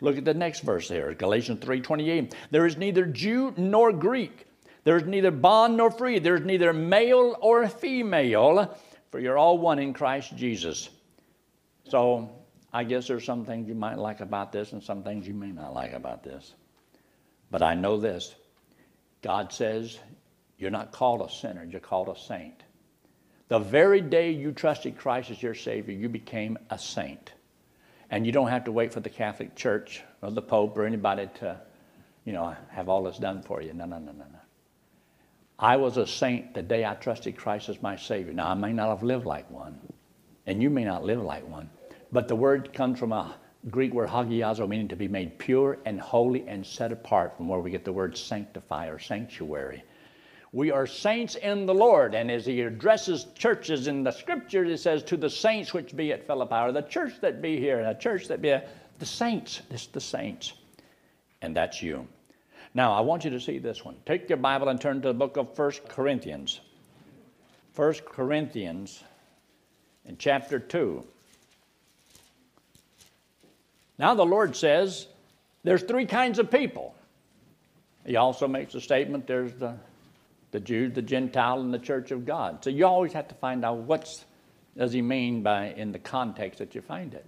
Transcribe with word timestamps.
Look 0.00 0.16
at 0.16 0.24
the 0.24 0.34
next 0.34 0.60
verse 0.60 0.88
here, 0.88 1.14
Galatians 1.14 1.60
3:28. 1.60 2.34
There 2.50 2.66
is 2.66 2.76
neither 2.76 3.04
Jew 3.04 3.52
nor 3.56 3.92
Greek. 3.92 4.46
There 4.84 4.96
is 4.96 5.04
neither 5.04 5.30
bond 5.30 5.76
nor 5.76 5.90
free. 5.90 6.18
There 6.18 6.36
is 6.36 6.44
neither 6.44 6.72
male 6.72 7.36
or 7.40 7.68
female, 7.68 8.76
for 9.10 9.20
you're 9.20 9.36
all 9.36 9.58
one 9.58 9.78
in 9.78 9.92
Christ 9.92 10.34
Jesus. 10.36 10.88
So 11.84 12.30
I 12.72 12.84
guess 12.84 13.06
there's 13.06 13.24
some 13.24 13.44
things 13.44 13.68
you 13.68 13.74
might 13.74 13.98
like 13.98 14.20
about 14.20 14.52
this 14.52 14.72
and 14.72 14.82
some 14.82 15.02
things 15.02 15.26
you 15.26 15.34
may 15.34 15.50
not 15.50 15.74
like 15.74 15.92
about 15.92 16.22
this. 16.22 16.54
But 17.50 17.62
I 17.62 17.74
know 17.74 17.98
this 17.98 18.34
God 19.22 19.52
says 19.52 19.98
you're 20.56 20.70
not 20.70 20.92
called 20.92 21.20
a 21.20 21.30
sinner, 21.30 21.64
you're 21.64 21.80
called 21.80 22.08
a 22.08 22.18
saint. 22.18 22.62
The 23.48 23.58
very 23.58 24.00
day 24.00 24.30
you 24.30 24.52
trusted 24.52 24.96
Christ 24.96 25.30
as 25.30 25.42
your 25.42 25.54
Savior, 25.54 25.94
you 25.94 26.08
became 26.08 26.56
a 26.70 26.78
saint. 26.78 27.32
And 28.10 28.26
you 28.26 28.32
don't 28.32 28.48
have 28.48 28.64
to 28.64 28.72
wait 28.72 28.92
for 28.92 29.00
the 29.00 29.10
Catholic 29.10 29.54
Church 29.54 30.02
or 30.20 30.30
the 30.30 30.42
Pope 30.42 30.76
or 30.76 30.84
anybody 30.84 31.28
to, 31.40 31.60
you 32.24 32.32
know, 32.32 32.54
have 32.70 32.88
all 32.88 33.04
this 33.04 33.18
done 33.18 33.42
for 33.42 33.62
you. 33.62 33.72
No, 33.72 33.84
no, 33.84 33.98
no, 33.98 34.12
no, 34.12 34.24
no. 34.32 34.38
I 35.58 35.76
was 35.76 35.96
a 35.96 36.06
saint 36.06 36.54
the 36.54 36.62
day 36.62 36.84
I 36.84 36.94
trusted 36.94 37.36
Christ 37.36 37.68
as 37.68 37.82
my 37.82 37.94
Savior. 37.94 38.32
Now, 38.32 38.48
I 38.48 38.54
may 38.54 38.72
not 38.72 38.88
have 38.88 39.02
lived 39.02 39.26
like 39.26 39.48
one, 39.50 39.78
and 40.46 40.62
you 40.62 40.70
may 40.70 40.84
not 40.84 41.04
live 41.04 41.20
like 41.20 41.46
one, 41.46 41.68
but 42.10 42.28
the 42.28 42.34
word 42.34 42.72
comes 42.72 42.98
from 42.98 43.12
a 43.12 43.34
Greek 43.68 43.92
word 43.92 44.08
hagiazo, 44.08 44.66
meaning 44.66 44.88
to 44.88 44.96
be 44.96 45.06
made 45.06 45.38
pure 45.38 45.78
and 45.84 46.00
holy 46.00 46.48
and 46.48 46.66
set 46.66 46.92
apart, 46.92 47.36
from 47.36 47.46
where 47.46 47.60
we 47.60 47.70
get 47.70 47.84
the 47.84 47.92
word 47.92 48.16
sanctify 48.16 48.88
or 48.88 48.98
sanctuary. 48.98 49.84
We 50.52 50.72
are 50.72 50.86
saints 50.86 51.36
in 51.36 51.66
the 51.66 51.74
Lord. 51.74 52.14
And 52.14 52.30
as 52.30 52.44
he 52.44 52.60
addresses 52.62 53.26
churches 53.36 53.86
in 53.86 54.02
the 54.02 54.10
scriptures, 54.10 54.68
it 54.70 54.82
says, 54.82 55.02
To 55.04 55.16
the 55.16 55.30
saints 55.30 55.72
which 55.72 55.94
be 55.94 56.12
at 56.12 56.26
Philippi, 56.26 56.54
or 56.54 56.72
the 56.72 56.82
church 56.82 57.20
that 57.20 57.40
be 57.40 57.58
here, 57.58 57.84
the 57.84 57.94
church 57.94 58.26
that 58.28 58.42
be, 58.42 58.56
the 58.98 59.06
saints, 59.06 59.62
it's 59.70 59.86
the 59.86 60.00
saints. 60.00 60.52
And 61.42 61.56
that's 61.56 61.82
you. 61.82 62.06
Now, 62.74 62.92
I 62.92 63.00
want 63.00 63.24
you 63.24 63.30
to 63.30 63.40
see 63.40 63.58
this 63.58 63.84
one. 63.84 63.96
Take 64.06 64.28
your 64.28 64.38
Bible 64.38 64.68
and 64.68 64.80
turn 64.80 65.00
to 65.02 65.08
the 65.08 65.14
book 65.14 65.36
of 65.36 65.54
First 65.54 65.88
Corinthians. 65.88 66.60
First 67.72 68.04
Corinthians 68.04 69.02
in 70.04 70.16
chapter 70.18 70.58
2. 70.58 71.04
Now, 73.98 74.14
the 74.14 74.24
Lord 74.24 74.56
says 74.56 75.06
there's 75.62 75.82
three 75.82 76.06
kinds 76.06 76.38
of 76.38 76.50
people. 76.50 76.94
He 78.04 78.16
also 78.16 78.48
makes 78.48 78.74
a 78.74 78.80
statement 78.80 79.26
there's 79.26 79.52
the, 79.54 79.76
the 80.50 80.60
Jew, 80.60 80.88
the 80.88 81.02
Gentile, 81.02 81.60
and 81.60 81.72
the 81.72 81.78
church 81.78 82.10
of 82.10 82.26
God. 82.26 82.64
So 82.64 82.70
you 82.70 82.86
always 82.86 83.12
have 83.12 83.28
to 83.28 83.34
find 83.36 83.64
out 83.64 83.78
what 83.78 84.24
does 84.76 84.92
he 84.92 85.02
mean 85.02 85.42
by 85.42 85.72
in 85.72 85.92
the 85.92 85.98
context 85.98 86.58
that 86.58 86.74
you 86.74 86.80
find 86.80 87.14
it. 87.14 87.26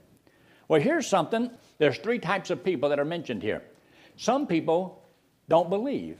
Well, 0.68 0.80
here's 0.80 1.06
something. 1.06 1.50
There's 1.78 1.98
three 1.98 2.18
types 2.18 2.50
of 2.50 2.64
people 2.64 2.88
that 2.88 2.98
are 2.98 3.04
mentioned 3.04 3.42
here. 3.42 3.62
Some 4.16 4.46
people 4.46 5.02
don't 5.48 5.68
believe 5.68 6.18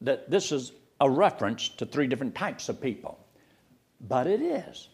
that 0.00 0.30
this 0.30 0.52
is 0.52 0.72
a 1.00 1.08
reference 1.08 1.68
to 1.68 1.86
three 1.86 2.06
different 2.06 2.34
types 2.34 2.68
of 2.68 2.80
people, 2.80 3.18
but 4.00 4.26
it 4.26 4.42
is. 4.42 4.88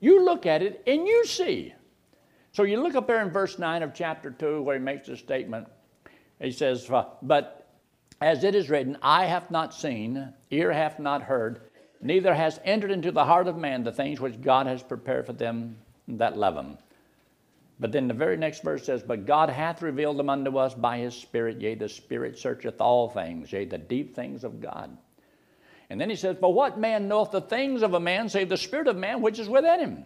You 0.00 0.24
look 0.24 0.46
at 0.46 0.62
it 0.62 0.82
and 0.86 1.06
you 1.06 1.24
see 1.24 1.72
so 2.56 2.62
you 2.62 2.82
look 2.82 2.94
up 2.94 3.06
there 3.06 3.20
in 3.20 3.28
verse 3.28 3.58
9 3.58 3.82
of 3.82 3.92
chapter 3.92 4.30
2 4.30 4.62
where 4.62 4.78
he 4.78 4.82
makes 4.82 5.08
this 5.08 5.18
statement. 5.18 5.68
He 6.40 6.50
says, 6.50 6.90
But 7.20 7.65
as 8.20 8.44
it 8.44 8.54
is 8.54 8.70
written, 8.70 8.96
eye 9.02 9.26
hath 9.26 9.50
not 9.50 9.74
seen, 9.74 10.32
ear 10.50 10.72
hath 10.72 10.98
not 10.98 11.22
heard, 11.22 11.60
neither 12.00 12.34
has 12.34 12.60
entered 12.64 12.90
into 12.90 13.12
the 13.12 13.24
heart 13.24 13.46
of 13.46 13.56
man 13.56 13.84
the 13.84 13.92
things 13.92 14.20
which 14.20 14.40
God 14.40 14.66
has 14.66 14.82
prepared 14.82 15.26
for 15.26 15.32
them 15.32 15.76
that 16.08 16.36
love 16.36 16.56
him. 16.56 16.78
But 17.78 17.92
then 17.92 18.08
the 18.08 18.14
very 18.14 18.36
next 18.36 18.62
verse 18.62 18.84
says, 18.84 19.02
But 19.02 19.26
God 19.26 19.50
hath 19.50 19.82
revealed 19.82 20.16
them 20.16 20.30
unto 20.30 20.56
us 20.56 20.74
by 20.74 20.98
his 20.98 21.14
Spirit, 21.14 21.60
yea, 21.60 21.74
the 21.74 21.88
Spirit 21.88 22.38
searcheth 22.38 22.80
all 22.80 23.10
things, 23.10 23.52
yea, 23.52 23.66
the 23.66 23.76
deep 23.76 24.14
things 24.14 24.44
of 24.44 24.60
God. 24.60 24.96
And 25.90 26.00
then 26.00 26.08
he 26.08 26.16
says, 26.16 26.36
For 26.40 26.52
what 26.52 26.78
man 26.78 27.06
knoweth 27.06 27.32
the 27.32 27.40
things 27.42 27.82
of 27.82 27.94
a 27.94 28.00
man, 28.00 28.28
save 28.28 28.48
the 28.48 28.56
Spirit 28.56 28.88
of 28.88 28.96
man 28.96 29.20
which 29.20 29.38
is 29.38 29.48
within 29.48 29.80
him? 29.80 30.04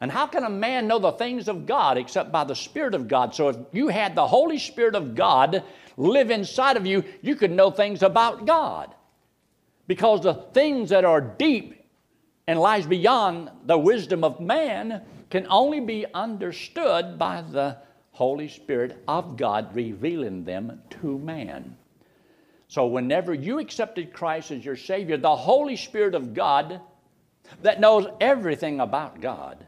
And 0.00 0.12
how 0.12 0.26
can 0.26 0.44
a 0.44 0.50
man 0.50 0.86
know 0.86 0.98
the 0.98 1.12
things 1.12 1.48
of 1.48 1.66
God 1.66 1.96
except 1.96 2.30
by 2.30 2.44
the 2.44 2.54
Spirit 2.54 2.94
of 2.94 3.08
God? 3.08 3.34
So 3.34 3.48
if 3.48 3.56
you 3.72 3.88
had 3.88 4.14
the 4.14 4.26
Holy 4.26 4.58
Spirit 4.58 4.94
of 4.94 5.14
God 5.14 5.62
live 5.96 6.30
inside 6.30 6.76
of 6.76 6.86
you, 6.86 7.02
you 7.22 7.34
could 7.34 7.50
know 7.50 7.70
things 7.70 8.02
about 8.02 8.44
God. 8.44 8.94
Because 9.86 10.22
the 10.22 10.34
things 10.34 10.90
that 10.90 11.04
are 11.04 11.20
deep 11.20 11.82
and 12.46 12.60
lies 12.60 12.86
beyond 12.86 13.50
the 13.64 13.78
wisdom 13.78 14.22
of 14.22 14.40
man 14.40 15.02
can 15.30 15.46
only 15.48 15.80
be 15.80 16.04
understood 16.12 17.18
by 17.18 17.42
the 17.42 17.78
Holy 18.12 18.48
Spirit 18.48 19.02
of 19.08 19.36
God 19.36 19.74
revealing 19.74 20.44
them 20.44 20.82
to 21.00 21.18
man. 21.18 21.76
So 22.68 22.86
whenever 22.86 23.32
you 23.32 23.60
accepted 23.60 24.12
Christ 24.12 24.50
as 24.50 24.64
your 24.64 24.76
Savior, 24.76 25.16
the 25.16 25.36
Holy 25.36 25.76
Spirit 25.76 26.14
of 26.14 26.34
God 26.34 26.80
that 27.62 27.80
knows 27.80 28.06
everything 28.20 28.80
about 28.80 29.20
God 29.20 29.64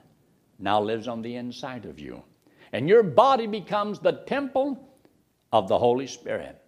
now 0.59 0.81
lives 0.81 1.09
on 1.09 1.23
the 1.23 1.37
inside 1.37 1.85
of 1.85 1.99
you. 1.99 2.23
And 2.73 2.89
your 2.89 3.03
body 3.03 3.47
becomes 3.47 3.99
the 3.99 4.13
temple 4.13 4.89
of 5.53 5.69
the 5.69 5.79
Holy 5.79 6.07
Spirit. 6.07 6.61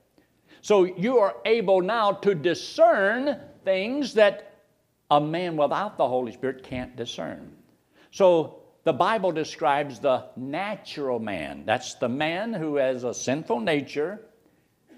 So 0.62 0.84
you 0.84 1.18
are 1.18 1.36
able 1.44 1.80
now 1.80 2.12
to 2.12 2.34
discern 2.34 3.40
things 3.64 4.14
that 4.14 4.62
a 5.10 5.20
man 5.20 5.56
without 5.56 5.96
the 5.96 6.06
Holy 6.06 6.32
Spirit 6.32 6.62
can't 6.62 6.96
discern. 6.96 7.52
So 8.10 8.62
the 8.84 8.92
Bible 8.92 9.32
describes 9.32 9.98
the 9.98 10.26
natural 10.36 11.18
man. 11.18 11.64
That's 11.66 11.94
the 11.94 12.08
man 12.08 12.52
who 12.52 12.76
has 12.76 13.04
a 13.04 13.12
sinful 13.12 13.60
nature, 13.60 14.20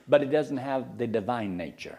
but 0.09 0.21
he 0.21 0.29
doesn't 0.29 0.59
have 0.59 0.99
the 0.99 1.07
divine 1.07 1.57
nature. 1.57 1.99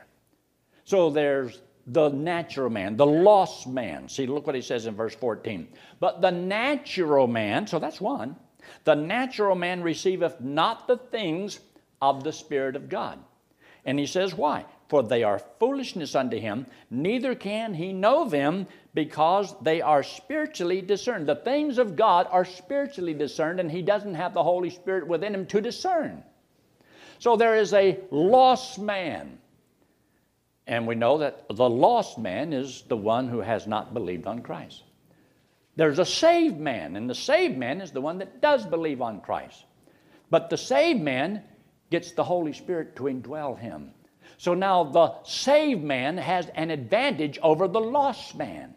So 0.85 1.09
there's 1.09 1.61
the 1.87 2.09
natural 2.09 2.69
man, 2.69 2.95
the 2.95 3.05
lost 3.05 3.67
man. 3.67 4.07
See, 4.07 4.25
look 4.25 4.47
what 4.47 4.55
he 4.55 4.61
says 4.61 4.85
in 4.85 4.95
verse 4.95 5.15
14. 5.15 5.67
But 5.99 6.21
the 6.21 6.31
natural 6.31 7.27
man, 7.27 7.67
so 7.67 7.79
that's 7.79 7.99
one, 7.99 8.35
the 8.85 8.95
natural 8.95 9.55
man 9.55 9.83
receiveth 9.83 10.39
not 10.39 10.87
the 10.87 10.97
things 10.97 11.59
of 12.01 12.23
the 12.23 12.31
Spirit 12.31 12.75
of 12.75 12.89
God. 12.89 13.19
And 13.85 13.99
he 13.99 14.05
says, 14.05 14.33
Why? 14.33 14.65
For 14.87 15.03
they 15.03 15.23
are 15.23 15.39
foolishness 15.59 16.15
unto 16.15 16.37
him, 16.37 16.67
neither 16.89 17.35
can 17.35 17.73
he 17.73 17.91
know 17.91 18.29
them 18.29 18.67
because 18.93 19.55
they 19.61 19.81
are 19.81 20.03
spiritually 20.03 20.81
discerned. 20.81 21.27
The 21.27 21.35
things 21.35 21.79
of 21.79 21.95
God 21.95 22.27
are 22.29 22.45
spiritually 22.45 23.13
discerned, 23.13 23.59
and 23.59 23.71
he 23.71 23.81
doesn't 23.81 24.13
have 24.13 24.33
the 24.33 24.43
Holy 24.43 24.69
Spirit 24.69 25.07
within 25.07 25.33
him 25.33 25.47
to 25.47 25.61
discern. 25.61 26.23
So 27.19 27.35
there 27.35 27.55
is 27.55 27.73
a 27.73 27.99
lost 28.11 28.79
man 28.79 29.39
and 30.67 30.87
we 30.87 30.95
know 30.95 31.17
that 31.17 31.45
the 31.49 31.69
lost 31.69 32.17
man 32.17 32.53
is 32.53 32.83
the 32.87 32.97
one 32.97 33.27
who 33.27 33.39
has 33.39 33.67
not 33.67 33.93
believed 33.93 34.27
on 34.27 34.41
Christ. 34.41 34.83
There's 35.75 35.99
a 35.99 36.05
saved 36.05 36.59
man, 36.59 36.95
and 36.95 37.09
the 37.09 37.15
saved 37.15 37.57
man 37.57 37.81
is 37.81 37.91
the 37.91 38.01
one 38.01 38.19
that 38.19 38.41
does 38.41 38.65
believe 38.65 39.01
on 39.01 39.21
Christ. 39.21 39.65
But 40.29 40.49
the 40.49 40.57
saved 40.57 41.01
man 41.01 41.43
gets 41.89 42.11
the 42.11 42.23
Holy 42.23 42.53
Spirit 42.53 42.95
to 42.95 43.03
indwell 43.03 43.57
him. 43.57 43.91
So 44.37 44.53
now 44.53 44.83
the 44.83 45.13
saved 45.23 45.83
man 45.83 46.17
has 46.17 46.47
an 46.55 46.71
advantage 46.71 47.39
over 47.41 47.67
the 47.67 47.81
lost 47.81 48.35
man. 48.35 48.75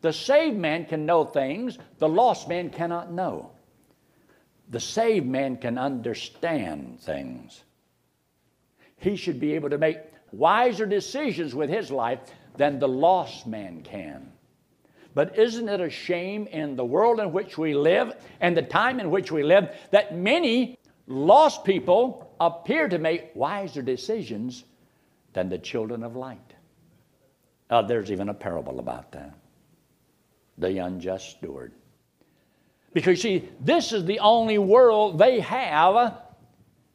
The 0.00 0.12
saved 0.12 0.56
man 0.56 0.86
can 0.86 1.06
know 1.06 1.24
things 1.24 1.78
the 1.98 2.08
lost 2.08 2.48
man 2.48 2.70
cannot 2.70 3.12
know. 3.12 3.52
The 4.70 4.80
saved 4.80 5.26
man 5.26 5.56
can 5.56 5.78
understand 5.78 7.00
things. 7.00 7.62
He 8.96 9.16
should 9.16 9.38
be 9.38 9.54
able 9.54 9.70
to 9.70 9.78
make 9.78 9.98
wiser 10.32 10.86
decisions 10.86 11.54
with 11.54 11.70
his 11.70 11.90
life 11.90 12.20
than 12.56 12.78
the 12.78 12.88
lost 12.88 13.46
man 13.46 13.82
can. 13.82 14.32
But 15.14 15.38
isn't 15.38 15.68
it 15.68 15.80
a 15.80 15.90
shame 15.90 16.46
in 16.46 16.74
the 16.74 16.84
world 16.84 17.20
in 17.20 17.32
which 17.32 17.58
we 17.58 17.74
live 17.74 18.14
and 18.40 18.56
the 18.56 18.62
time 18.62 18.98
in 18.98 19.10
which 19.10 19.30
we 19.30 19.42
live 19.42 19.74
that 19.90 20.16
many 20.16 20.78
lost 21.06 21.64
people 21.64 22.34
appear 22.40 22.88
to 22.88 22.98
make 22.98 23.30
wiser 23.34 23.82
decisions 23.82 24.64
than 25.34 25.48
the 25.48 25.58
children 25.58 26.02
of 26.02 26.16
light? 26.16 26.54
Uh, 27.68 27.82
there's 27.82 28.10
even 28.10 28.30
a 28.30 28.34
parable 28.34 28.78
about 28.78 29.12
that 29.12 29.34
the 30.58 30.78
unjust 30.78 31.30
steward. 31.30 31.72
Because, 32.92 33.22
see, 33.22 33.48
this 33.60 33.92
is 33.92 34.04
the 34.04 34.20
only 34.20 34.58
world 34.58 35.18
they 35.18 35.40
have 35.40 36.18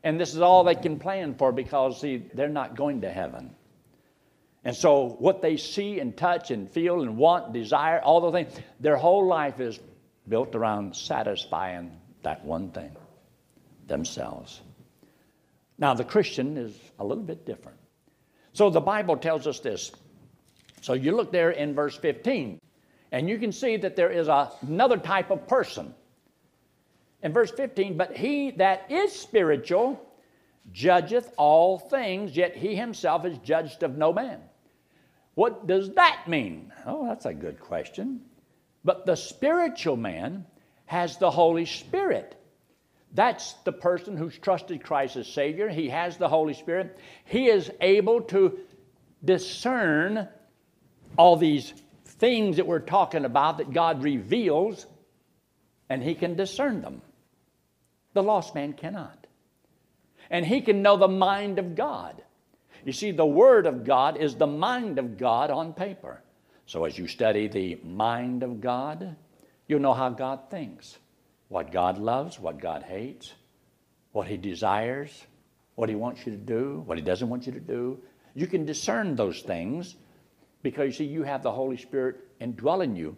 and 0.08 0.18
this 0.18 0.34
is 0.34 0.40
all 0.40 0.64
they 0.64 0.74
can 0.74 1.00
plan 1.00 1.36
for 1.36 1.52
because, 1.52 2.00
see, 2.00 2.30
they're 2.34 2.48
not 2.48 2.78
going 2.78 3.02
to 3.02 3.10
heaven. 3.10 3.54
And 4.64 4.74
so, 4.74 5.18
what 5.20 5.42
they 5.42 5.58
see 5.58 6.00
and 6.00 6.16
touch 6.16 6.50
and 6.50 6.72
feel 6.72 7.02
and 7.02 7.18
want, 7.18 7.52
desire, 7.52 8.00
all 8.00 8.22
those 8.22 8.32
things, 8.32 8.54
their 8.80 8.96
whole 8.96 9.28
life 9.28 9.60
is 9.60 9.82
built 10.30 10.56
around 10.56 10.96
satisfying 10.96 11.92
that 12.24 12.46
one 12.46 12.72
thing 12.72 12.96
themselves. 13.88 14.62
Now, 15.78 15.94
the 15.94 16.06
Christian 16.06 16.56
is 16.56 16.74
a 17.00 17.04
little 17.04 17.26
bit 17.26 17.46
different. 17.46 17.78
So, 18.54 18.70
the 18.70 18.80
Bible 18.80 19.18
tells 19.18 19.46
us 19.46 19.60
this. 19.60 19.92
So, 20.80 20.94
you 20.94 21.18
look 21.18 21.34
there 21.34 21.52
in 21.52 21.76
verse 21.76 21.98
15, 21.98 22.62
and 23.12 23.28
you 23.28 23.38
can 23.40 23.52
see 23.52 23.76
that 23.76 23.98
there 23.98 24.10
is 24.10 24.30
a, 24.30 24.54
another 24.62 24.96
type 24.96 25.32
of 25.32 25.50
person. 25.50 25.94
In 27.24 27.34
verse 27.34 27.52
15, 27.52 27.98
but 27.98 28.16
he 28.16 28.52
that 28.52 28.92
is 28.92 29.12
spiritual 29.12 30.00
judgeth 30.72 31.32
all 31.38 31.80
things, 31.80 32.36
yet 32.36 32.56
he 32.56 32.76
himself 32.76 33.26
is 33.26 33.38
judged 33.40 33.84
of 33.84 33.98
no 33.98 34.14
man. 34.14 34.40
What 35.34 35.68
does 35.68 35.94
that 35.94 36.28
mean? 36.28 36.72
Oh, 36.86 37.08
that's 37.08 37.26
a 37.26 37.34
good 37.34 37.60
question. 37.60 38.22
But 38.84 39.06
the 39.06 39.16
spiritual 39.16 39.98
man 39.98 40.46
has 40.86 41.18
the 41.18 41.32
Holy 41.32 41.66
Spirit. 41.66 42.36
That's 43.14 43.54
the 43.64 43.72
person 43.72 44.18
who's 44.18 44.38
trusted 44.38 44.84
Christ 44.84 45.16
as 45.16 45.28
Savior. 45.28 45.70
He 45.70 45.90
has 45.90 46.18
the 46.18 46.30
Holy 46.30 46.54
Spirit. 46.54 46.98
He 47.26 47.48
is 47.48 47.72
able 47.82 48.22
to 48.22 48.60
discern 49.24 50.28
all 51.18 51.36
these 51.36 51.74
things 52.06 52.58
that 52.58 52.68
we're 52.68 52.80
talking 52.80 53.26
about 53.26 53.60
that 53.60 53.72
God 53.72 54.04
reveals, 54.04 54.86
and 55.90 56.02
he 56.02 56.16
can 56.16 56.36
discern 56.36 56.82
them. 56.82 57.02
The 58.18 58.24
lost 58.24 58.56
man 58.56 58.74
cannot. 58.74 59.28
And 60.32 60.44
he 60.44 60.62
can 60.62 60.82
know 60.82 60.98
the 60.98 61.08
mind 61.08 61.60
of 61.60 61.76
God. 61.76 62.24
You 62.84 62.92
see, 62.92 63.12
the 63.12 63.28
Word 63.28 63.68
of 63.68 63.84
God 63.86 64.18
is 64.18 64.34
the 64.34 64.48
mind 64.48 64.98
of 64.98 65.20
God 65.20 65.52
on 65.52 65.72
paper. 65.72 66.24
So 66.66 66.86
as 66.86 66.98
you 66.98 67.08
study 67.08 67.48
the 67.48 67.78
mind 67.84 68.42
of 68.42 68.60
God, 68.60 69.16
you'll 69.68 69.82
know 69.82 69.94
how 69.94 70.10
God 70.10 70.50
thinks 70.50 70.98
what 71.50 71.72
God 71.72 72.00
loves, 72.00 72.40
what 72.40 72.60
God 72.60 72.82
hates, 72.82 73.36
what 74.14 74.28
He 74.28 74.36
desires, 74.36 75.28
what 75.76 75.88
He 75.88 75.94
wants 75.94 76.26
you 76.26 76.32
to 76.32 76.40
do, 76.40 76.82
what 76.88 76.98
He 76.98 77.04
doesn't 77.04 77.30
want 77.30 77.46
you 77.46 77.52
to 77.52 77.60
do. 77.60 78.00
You 78.34 78.48
can 78.48 78.66
discern 78.66 79.16
those 79.16 79.44
things 79.44 79.96
because 80.64 80.88
you 80.88 81.06
see, 81.06 81.06
you 81.06 81.22
have 81.22 81.44
the 81.44 81.52
Holy 81.52 81.78
Spirit 81.78 82.16
indwelling 82.40 82.96
you. 82.96 83.16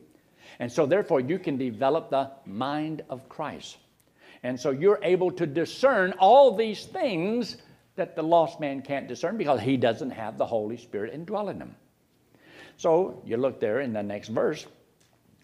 And 0.59 0.69
so, 0.69 0.85
therefore, 0.85 1.21
you 1.21 1.39
can 1.39 1.55
develop 1.55 2.09
the 2.09 2.31
mind 2.45 3.03
of 3.09 3.29
Christ. 3.29 3.77
And 4.43 4.59
so, 4.59 4.71
you're 4.71 4.99
able 5.03 5.31
to 5.31 5.45
discern 5.45 6.13
all 6.19 6.55
these 6.55 6.85
things 6.85 7.57
that 7.95 8.15
the 8.15 8.23
lost 8.23 8.59
man 8.59 8.81
can't 8.81 9.07
discern 9.07 9.37
because 9.37 9.59
he 9.59 9.75
doesn't 9.75 10.11
have 10.11 10.37
the 10.37 10.45
Holy 10.45 10.77
Spirit 10.77 11.13
indwelling 11.13 11.59
him. 11.59 11.75
So, 12.77 13.21
you 13.25 13.37
look 13.37 13.59
there 13.59 13.81
in 13.81 13.91
the 13.91 14.03
next 14.03 14.29
verse 14.29 14.65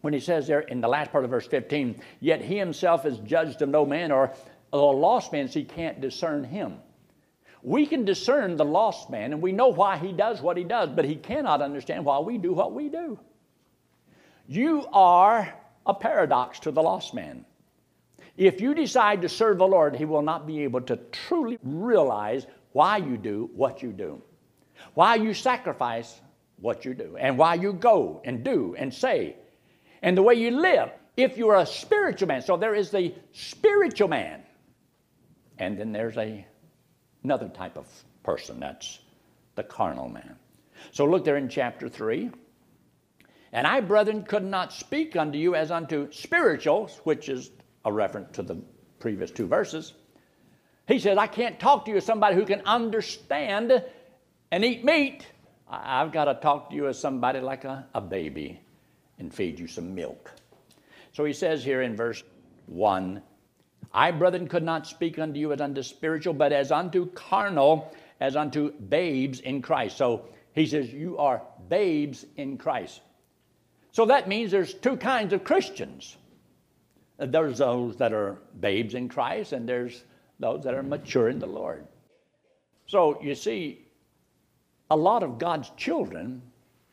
when 0.06 0.14
he 0.14 0.20
says 0.20 0.46
there 0.46 0.60
in 0.60 0.82
the 0.82 0.88
last 0.88 1.12
part 1.12 1.24
of 1.24 1.32
verse 1.32 1.48
15, 1.48 2.00
yet 2.20 2.40
he 2.40 2.60
himself 2.60 3.08
is 3.08 3.18
judged 3.20 3.64
of 3.64 3.70
no 3.70 3.88
man, 3.88 4.12
or 4.12 4.32
the 4.72 4.78
lost 4.78 5.32
man, 5.32 5.48
so 5.48 5.58
he 5.58 5.66
can't 5.66 6.00
discern 6.00 6.44
him. 6.44 6.78
We 7.64 7.88
can 7.88 8.06
discern 8.06 8.56
the 8.56 8.66
lost 8.66 9.10
man, 9.10 9.34
and 9.34 9.42
we 9.42 9.52
know 9.52 9.70
why 9.70 9.98
he 9.98 10.14
does 10.14 10.44
what 10.44 10.58
he 10.58 10.64
does, 10.64 10.92
but 10.92 11.06
he 11.06 11.16
cannot 11.16 11.64
understand 11.64 12.06
why 12.06 12.20
we 12.20 12.38
do 12.38 12.54
what 12.54 12.72
we 12.72 12.88
do. 12.88 13.18
You 14.48 14.86
are 14.94 15.52
a 15.88 15.94
paradox 15.96 16.60
to 16.60 16.72
the 16.72 16.84
lost 16.84 17.16
man. 17.16 17.44
If 18.38 18.60
you 18.60 18.74
decide 18.74 19.22
to 19.22 19.30
serve 19.30 19.58
the 19.58 19.68
Lord, 19.68 19.96
he 19.96 20.06
will 20.06 20.22
not 20.22 20.46
be 20.46 20.64
able 20.64 20.82
to 20.82 20.98
truly 21.12 21.58
realize 21.64 22.46
why 22.74 22.98
you 22.98 23.18
do 23.18 23.50
what 23.56 23.82
you 23.82 23.94
do, 23.94 24.22
why 24.94 25.16
you 25.16 25.34
sacrifice 25.34 26.20
what 26.60 26.84
you 26.84 26.94
do, 26.94 27.16
and 27.18 27.38
why 27.38 27.56
you 27.56 27.72
go 27.74 28.22
and 28.26 28.44
do 28.44 28.76
and 28.78 28.94
say 28.94 29.36
and 30.06 30.16
the 30.16 30.22
way 30.22 30.36
you 30.36 30.52
live. 30.52 30.92
If 31.18 31.38
you're 31.38 31.56
a 31.56 31.66
spiritual 31.66 32.28
man, 32.28 32.42
so 32.42 32.58
there 32.58 32.76
is 32.76 32.92
the 32.92 33.14
spiritual 33.32 34.08
man, 34.08 34.44
and 35.58 35.78
then 35.80 35.92
there's 35.92 36.18
a, 36.18 36.46
another 37.24 37.50
type 37.50 37.78
of 37.78 37.88
person 38.24 38.60
that's 38.60 39.00
the 39.56 39.64
carnal 39.64 40.10
man. 40.10 40.36
So 40.92 41.06
look 41.06 41.24
there 41.26 41.38
in 41.38 41.50
chapter 41.50 41.90
3. 41.90 42.30
And 43.54 43.66
I, 43.66 43.80
brethren, 43.80 44.24
could 44.24 44.44
not 44.44 44.74
speak 44.74 45.16
unto 45.16 45.40
you 45.40 45.56
as 45.56 45.72
unto 45.72 46.12
spirituals, 46.12 47.00
which 47.06 47.30
is 47.30 47.52
a 47.86 47.94
reference 47.94 48.36
to 48.36 48.44
the 48.44 48.58
previous 49.00 49.32
two 49.32 49.48
verses. 49.48 49.94
He 50.88 51.00
says, 51.00 51.18
I 51.18 51.28
can't 51.28 51.60
talk 51.60 51.86
to 51.86 51.92
you 51.92 51.98
as 51.98 52.06
somebody 52.06 52.36
who 52.36 52.46
can 52.46 52.62
understand 52.66 53.84
and 54.52 54.66
eat 54.66 54.84
meat. 54.84 55.26
I've 55.70 56.12
got 56.12 56.26
to 56.26 56.36
talk 56.36 56.70
to 56.70 56.76
you 56.76 56.88
as 56.88 57.00
somebody 57.00 57.40
like 57.40 57.64
a, 57.64 57.88
a 57.94 58.02
baby 58.02 58.60
and 59.18 59.34
feed 59.34 59.60
you 59.60 59.68
some 59.68 59.96
milk. 59.96 60.32
So 61.14 61.26
he 61.26 61.34
says 61.34 61.64
here 61.64 61.82
in 61.82 61.96
verse 61.96 62.22
1 62.68 63.22
I, 63.94 64.12
brethren, 64.12 64.50
could 64.50 64.64
not 64.64 64.86
speak 64.86 65.18
unto 65.20 65.40
you 65.40 65.54
as 65.54 65.62
unto 65.62 65.82
spiritual, 65.82 66.34
but 66.34 66.52
as 66.52 66.70
unto 66.70 67.06
carnal, 67.12 67.94
as 68.20 68.36
unto 68.36 68.74
babes 68.74 69.40
in 69.40 69.62
Christ. 69.62 69.96
So 69.96 70.26
he 70.54 70.66
says, 70.66 70.92
You 70.92 71.18
are 71.18 71.42
babes 71.70 72.26
in 72.36 72.58
Christ. 72.58 73.02
So 73.94 74.06
that 74.08 74.28
means 74.28 74.52
there's 74.52 74.74
two 74.74 74.98
kinds 74.98 75.32
of 75.32 75.46
Christians. 75.46 76.18
There's 77.18 77.60
those 77.60 77.96
that 77.98 78.14
are 78.14 78.38
babes 78.60 78.94
in 78.94 79.08
Christ, 79.08 79.54
and 79.54 79.68
there's 79.68 80.04
those 80.40 80.64
that 80.64 80.74
are 80.74 80.84
mature 80.84 81.30
in 81.30 81.40
the 81.40 81.48
Lord. 81.48 81.88
So 82.88 83.22
you 83.22 83.36
see, 83.36 83.86
a 84.90 84.96
lot 84.96 85.24
of 85.24 85.38
God's 85.38 85.72
children 85.78 86.42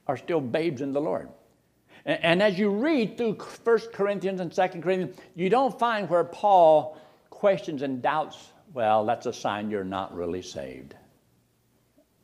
are 0.07 0.17
still 0.17 0.41
babes 0.41 0.81
in 0.81 0.93
the 0.93 1.01
Lord. 1.01 1.29
And, 2.05 2.25
and 2.25 2.43
as 2.43 2.59
you 2.59 2.71
read 2.71 3.17
through 3.19 3.39
1 3.65 3.79
Corinthians 3.93 4.41
and 4.41 4.53
2 4.53 4.81
Corinthians, 4.81 5.17
you 5.35 5.51
don't 5.51 5.77
find 5.79 6.09
where 6.09 6.25
Paul 6.25 6.97
questions 7.31 7.83
and 7.83 8.01
doubts, 8.01 8.53
well, 8.73 9.05
that's 9.05 9.27
a 9.27 9.33
sign 9.33 9.71
you're 9.71 9.85
not 9.85 10.15
really 10.15 10.43
saved. 10.43 10.95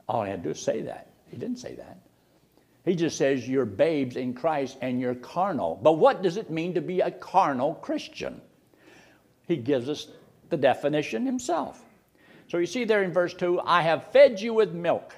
All 0.08 0.22
he 0.22 0.30
had 0.30 0.42
to 0.42 0.48
do 0.48 0.50
is 0.52 0.60
say 0.60 0.82
that. 0.82 1.10
He 1.26 1.36
didn't 1.36 1.58
say 1.58 1.74
that. 1.74 1.98
He 2.88 2.94
just 2.94 3.18
says 3.18 3.46
you're 3.46 3.66
babes 3.66 4.16
in 4.16 4.32
Christ 4.32 4.78
and 4.80 4.98
you're 4.98 5.14
carnal. 5.14 5.78
But 5.82 5.98
what 5.98 6.22
does 6.22 6.38
it 6.38 6.48
mean 6.48 6.72
to 6.72 6.80
be 6.80 7.00
a 7.00 7.10
carnal 7.10 7.74
Christian? 7.74 8.40
He 9.46 9.58
gives 9.58 9.90
us 9.90 10.08
the 10.48 10.56
definition 10.56 11.26
himself. 11.26 11.84
So 12.46 12.56
you 12.56 12.64
see 12.64 12.84
there 12.84 13.02
in 13.02 13.12
verse 13.12 13.34
2 13.34 13.60
I 13.60 13.82
have 13.82 14.10
fed 14.10 14.40
you 14.40 14.54
with 14.54 14.72
milk 14.72 15.14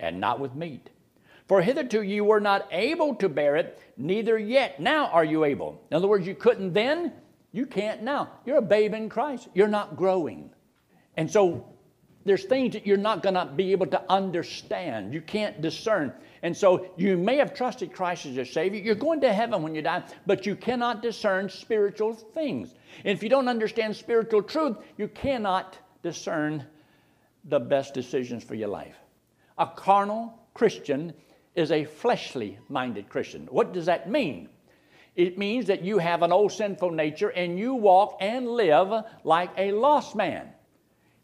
and 0.00 0.18
not 0.18 0.40
with 0.40 0.56
meat. 0.56 0.90
For 1.46 1.62
hitherto 1.62 2.02
you 2.02 2.24
were 2.24 2.40
not 2.40 2.66
able 2.72 3.14
to 3.14 3.28
bear 3.28 3.54
it, 3.54 3.80
neither 3.96 4.36
yet 4.36 4.80
now 4.80 5.06
are 5.06 5.24
you 5.24 5.44
able. 5.44 5.80
In 5.88 5.96
other 5.96 6.08
words, 6.08 6.26
you 6.26 6.34
couldn't 6.34 6.72
then, 6.72 7.12
you 7.52 7.64
can't 7.64 8.02
now. 8.02 8.28
You're 8.44 8.56
a 8.56 8.62
babe 8.62 8.92
in 8.92 9.08
Christ. 9.08 9.46
You're 9.54 9.68
not 9.68 9.94
growing. 9.94 10.50
And 11.16 11.30
so 11.30 11.64
there's 12.24 12.44
things 12.44 12.74
that 12.74 12.86
you're 12.86 12.96
not 12.96 13.22
going 13.22 13.34
to 13.34 13.46
be 13.46 13.72
able 13.72 13.86
to 13.86 14.02
understand. 14.10 15.12
You 15.12 15.20
can't 15.20 15.60
discern. 15.60 16.12
And 16.42 16.56
so 16.56 16.90
you 16.96 17.16
may 17.16 17.36
have 17.36 17.54
trusted 17.54 17.92
Christ 17.92 18.26
as 18.26 18.32
your 18.32 18.44
Savior. 18.44 18.80
You're 18.80 18.94
going 18.94 19.20
to 19.20 19.32
heaven 19.32 19.62
when 19.62 19.74
you 19.74 19.82
die, 19.82 20.02
but 20.26 20.46
you 20.46 20.56
cannot 20.56 21.02
discern 21.02 21.48
spiritual 21.48 22.14
things. 22.14 22.74
And 23.04 23.16
if 23.16 23.22
you 23.22 23.28
don't 23.28 23.48
understand 23.48 23.96
spiritual 23.96 24.42
truth, 24.42 24.76
you 24.96 25.08
cannot 25.08 25.78
discern 26.02 26.64
the 27.44 27.60
best 27.60 27.94
decisions 27.94 28.44
for 28.44 28.54
your 28.54 28.68
life. 28.68 28.96
A 29.58 29.66
carnal 29.66 30.38
Christian 30.54 31.12
is 31.54 31.70
a 31.70 31.84
fleshly 31.84 32.58
minded 32.68 33.08
Christian. 33.08 33.46
What 33.50 33.72
does 33.72 33.86
that 33.86 34.08
mean? 34.08 34.48
It 35.14 35.36
means 35.36 35.66
that 35.66 35.82
you 35.82 35.98
have 35.98 36.22
an 36.22 36.32
old 36.32 36.52
sinful 36.52 36.90
nature 36.90 37.28
and 37.28 37.58
you 37.58 37.74
walk 37.74 38.16
and 38.20 38.48
live 38.48 39.04
like 39.24 39.50
a 39.58 39.72
lost 39.72 40.16
man. 40.16 40.48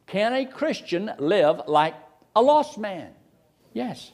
Can 0.09 0.33
a 0.33 0.47
Christian 0.47 1.13
live 1.19 1.63
like 1.67 1.95
a 2.35 2.43
lost 2.43 2.79
man? 2.79 3.13
Yes. 3.73 4.11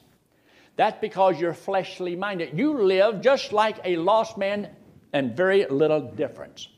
That's 0.77 1.01
because 1.01 1.41
you're 1.41 1.55
fleshly 1.55 2.17
minded. 2.17 2.59
You 2.59 2.83
live 2.83 3.21
just 3.21 3.53
like 3.53 3.79
a 3.85 3.97
lost 3.97 4.37
man 4.37 4.69
and 5.13 5.37
very 5.37 5.67
little 5.67 6.01
difference. 6.01 6.69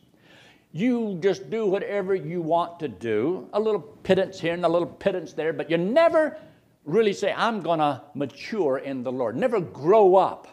You 0.72 1.18
just 1.22 1.48
do 1.48 1.66
whatever 1.66 2.14
you 2.14 2.42
want 2.42 2.80
to 2.80 2.88
do, 2.88 3.48
a 3.54 3.58
little 3.58 3.80
pittance 3.80 4.38
here 4.38 4.52
and 4.52 4.64
a 4.66 4.68
little 4.68 4.86
pittance 4.86 5.32
there, 5.32 5.54
but 5.54 5.70
you 5.70 5.78
never 5.78 6.36
really 6.84 7.14
say, 7.14 7.32
I'm 7.34 7.62
going 7.62 7.78
to 7.78 8.02
mature 8.14 8.76
in 8.76 9.02
the 9.02 9.10
Lord. 9.10 9.36
Never 9.36 9.60
grow 9.60 10.16
up. 10.16 10.46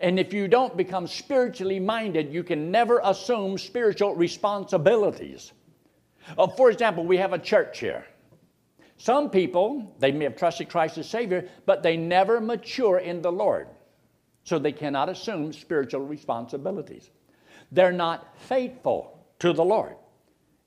And 0.00 0.18
if 0.18 0.32
you 0.32 0.48
don't 0.48 0.76
become 0.76 1.06
spiritually 1.06 1.78
minded, 1.78 2.32
you 2.32 2.42
can 2.42 2.72
never 2.72 3.00
assume 3.04 3.58
spiritual 3.58 4.16
responsibilities. 4.16 5.52
Uh, 6.36 6.46
for 6.48 6.70
example, 6.70 7.04
we 7.04 7.16
have 7.16 7.32
a 7.32 7.38
church 7.38 7.78
here. 7.78 8.04
Some 8.98 9.30
people, 9.30 9.94
they 10.00 10.10
may 10.10 10.24
have 10.24 10.36
trusted 10.36 10.68
Christ 10.68 10.98
as 10.98 11.08
Savior, 11.08 11.48
but 11.66 11.82
they 11.82 11.96
never 11.96 12.40
mature 12.40 12.98
in 12.98 13.22
the 13.22 13.30
Lord. 13.30 13.68
So 14.44 14.58
they 14.58 14.72
cannot 14.72 15.08
assume 15.08 15.52
spiritual 15.52 16.00
responsibilities. 16.00 17.10
They're 17.70 17.92
not 17.92 18.36
faithful 18.38 19.18
to 19.38 19.52
the 19.52 19.64
Lord. 19.64 19.94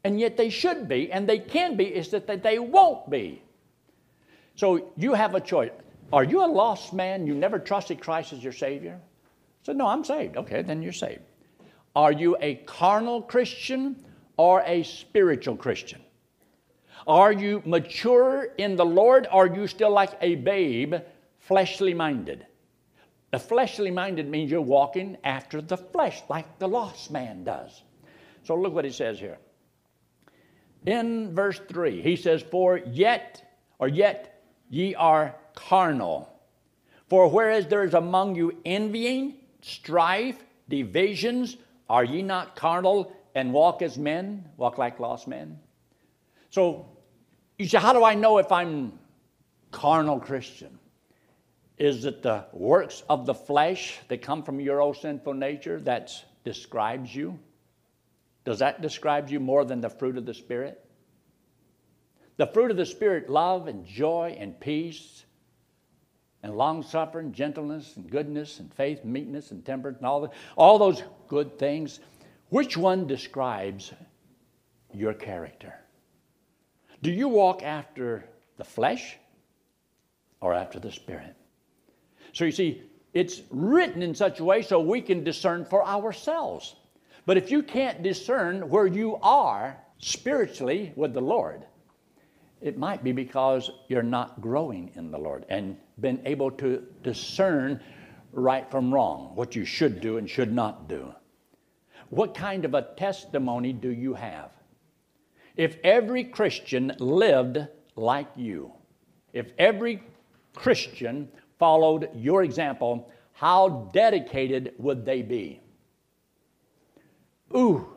And 0.03 0.19
yet 0.19 0.37
they 0.37 0.49
should 0.49 0.87
be, 0.87 1.11
and 1.11 1.27
they 1.27 1.39
can 1.39 1.75
be, 1.75 1.85
is 1.85 2.09
that 2.09 2.27
they 2.41 2.57
won't 2.57 3.09
be. 3.09 3.41
So 4.55 4.91
you 4.95 5.13
have 5.13 5.35
a 5.35 5.41
choice. 5.41 5.71
Are 6.13 6.23
you 6.23 6.43
a 6.43 6.47
lost 6.47 6.93
man? 6.93 7.27
You 7.27 7.33
never 7.33 7.59
trusted 7.59 8.01
Christ 8.01 8.33
as 8.33 8.43
your 8.43 8.53
Savior? 8.53 8.99
So 9.63 9.73
no, 9.73 9.87
I'm 9.87 10.03
saved. 10.03 10.37
Okay, 10.37 10.61
then 10.61 10.81
you're 10.81 10.93
saved. 10.93 11.21
Are 11.95 12.11
you 12.11 12.37
a 12.39 12.55
carnal 12.55 13.21
Christian 13.21 14.05
or 14.41 14.63
a 14.65 14.81
spiritual 14.81 15.55
Christian? 15.55 16.01
Are 17.05 17.31
you 17.31 17.61
mature 17.63 18.47
in 18.57 18.75
the 18.75 18.83
Lord 18.83 19.27
or 19.31 19.45
are 19.45 19.55
you 19.55 19.67
still 19.67 19.91
like 19.91 20.17
a 20.19 20.33
babe, 20.33 20.95
fleshly 21.37 21.93
minded? 21.93 22.47
The 23.29 23.37
fleshly 23.37 23.91
minded 23.91 24.27
means 24.27 24.49
you're 24.49 24.59
walking 24.59 25.17
after 25.23 25.61
the 25.61 25.77
flesh 25.77 26.23
like 26.27 26.57
the 26.57 26.67
lost 26.67 27.11
man 27.11 27.43
does. 27.43 27.83
So 28.41 28.55
look 28.55 28.73
what 28.73 28.83
he 28.83 28.91
says 28.91 29.19
here. 29.19 29.37
In 30.87 31.35
verse 31.35 31.61
3, 31.69 32.01
he 32.01 32.15
says, 32.15 32.41
For 32.41 32.79
yet, 32.79 33.43
or 33.77 33.89
yet 33.89 34.43
ye 34.71 34.95
are 34.95 35.35
carnal. 35.53 36.33
For 37.09 37.29
whereas 37.29 37.67
there 37.67 37.83
is 37.83 37.93
among 37.93 38.35
you 38.35 38.57
envying, 38.65 39.35
strife, 39.61 40.43
divisions, 40.67 41.57
are 41.87 42.03
ye 42.03 42.23
not 42.23 42.55
carnal 42.55 43.15
and 43.35 43.53
walk 43.53 43.81
as 43.81 43.97
men, 43.97 44.47
walk 44.57 44.77
like 44.77 44.99
lost 44.99 45.27
men? 45.27 45.59
So 46.49 46.85
you 47.57 47.67
say, 47.67 47.79
How 47.79 47.93
do 47.93 48.03
I 48.03 48.15
know 48.15 48.37
if 48.37 48.51
I'm 48.51 48.99
carnal 49.71 50.19
Christian? 50.19 50.77
Is 51.77 52.05
it 52.05 52.21
the 52.21 52.45
works 52.53 53.03
of 53.09 53.25
the 53.25 53.33
flesh 53.33 53.99
that 54.07 54.21
come 54.21 54.43
from 54.43 54.59
your 54.59 54.81
old 54.81 54.97
sinful 54.97 55.33
nature 55.33 55.79
that 55.81 56.11
describes 56.43 57.15
you? 57.15 57.39
Does 58.43 58.59
that 58.59 58.81
describe 58.81 59.29
you 59.29 59.39
more 59.39 59.65
than 59.65 59.81
the 59.81 59.89
fruit 59.89 60.17
of 60.17 60.25
the 60.25 60.33
Spirit? 60.33 60.83
The 62.37 62.47
fruit 62.47 62.71
of 62.71 62.77
the 62.77 62.85
Spirit, 62.85 63.29
love 63.29 63.67
and 63.67 63.85
joy 63.85 64.35
and 64.39 64.59
peace 64.59 65.25
and 66.43 66.55
long 66.55 66.81
suffering, 66.81 67.31
gentleness 67.31 67.95
and 67.97 68.09
goodness 68.09 68.59
and 68.59 68.73
faith, 68.73 69.05
meekness 69.05 69.51
and 69.51 69.63
temperance, 69.63 69.97
and 69.99 70.07
all, 70.07 70.21
the, 70.21 70.29
all 70.55 70.79
those 70.79 71.03
good 71.27 71.59
things. 71.59 71.99
Which 72.51 72.75
one 72.75 73.07
describes 73.07 73.93
your 74.93 75.13
character? 75.13 75.73
Do 77.01 77.09
you 77.09 77.29
walk 77.29 77.63
after 77.63 78.25
the 78.57 78.65
flesh 78.65 79.15
or 80.41 80.53
after 80.53 80.77
the 80.77 80.91
Spirit? 80.91 81.33
So 82.33 82.43
you 82.43 82.51
see, 82.51 82.83
it's 83.13 83.43
written 83.51 84.01
in 84.01 84.13
such 84.13 84.41
a 84.41 84.43
way 84.43 84.63
so 84.63 84.81
we 84.81 84.99
can 84.99 85.23
discern 85.23 85.63
for 85.63 85.87
ourselves. 85.87 86.75
But 87.25 87.37
if 87.37 87.51
you 87.51 87.63
can't 87.63 88.03
discern 88.03 88.67
where 88.67 88.87
you 88.87 89.15
are 89.23 89.77
spiritually 89.99 90.91
with 90.97 91.13
the 91.13 91.21
Lord, 91.21 91.65
it 92.59 92.77
might 92.77 93.01
be 93.01 93.13
because 93.13 93.71
you're 93.87 94.03
not 94.03 94.41
growing 94.41 94.91
in 94.95 95.09
the 95.09 95.17
Lord 95.17 95.45
and 95.47 95.77
been 96.01 96.21
able 96.25 96.51
to 96.51 96.85
discern 97.01 97.79
right 98.33 98.69
from 98.69 98.93
wrong, 98.93 99.31
what 99.35 99.55
you 99.55 99.63
should 99.63 100.01
do 100.01 100.17
and 100.17 100.29
should 100.29 100.51
not 100.51 100.89
do. 100.89 101.15
What 102.11 102.35
kind 102.35 102.65
of 102.65 102.73
a 102.73 102.89
testimony 102.97 103.71
do 103.71 103.89
you 103.89 104.13
have? 104.13 104.51
If 105.55 105.77
every 105.81 106.25
Christian 106.25 106.93
lived 106.99 107.57
like 107.95 108.27
you, 108.35 108.73
if 109.31 109.53
every 109.57 110.03
Christian 110.53 111.29
followed 111.57 112.09
your 112.13 112.43
example, 112.43 113.09
how 113.31 113.89
dedicated 113.93 114.73
would 114.77 115.05
they 115.05 115.21
be? 115.21 115.61
Ooh, 117.55 117.87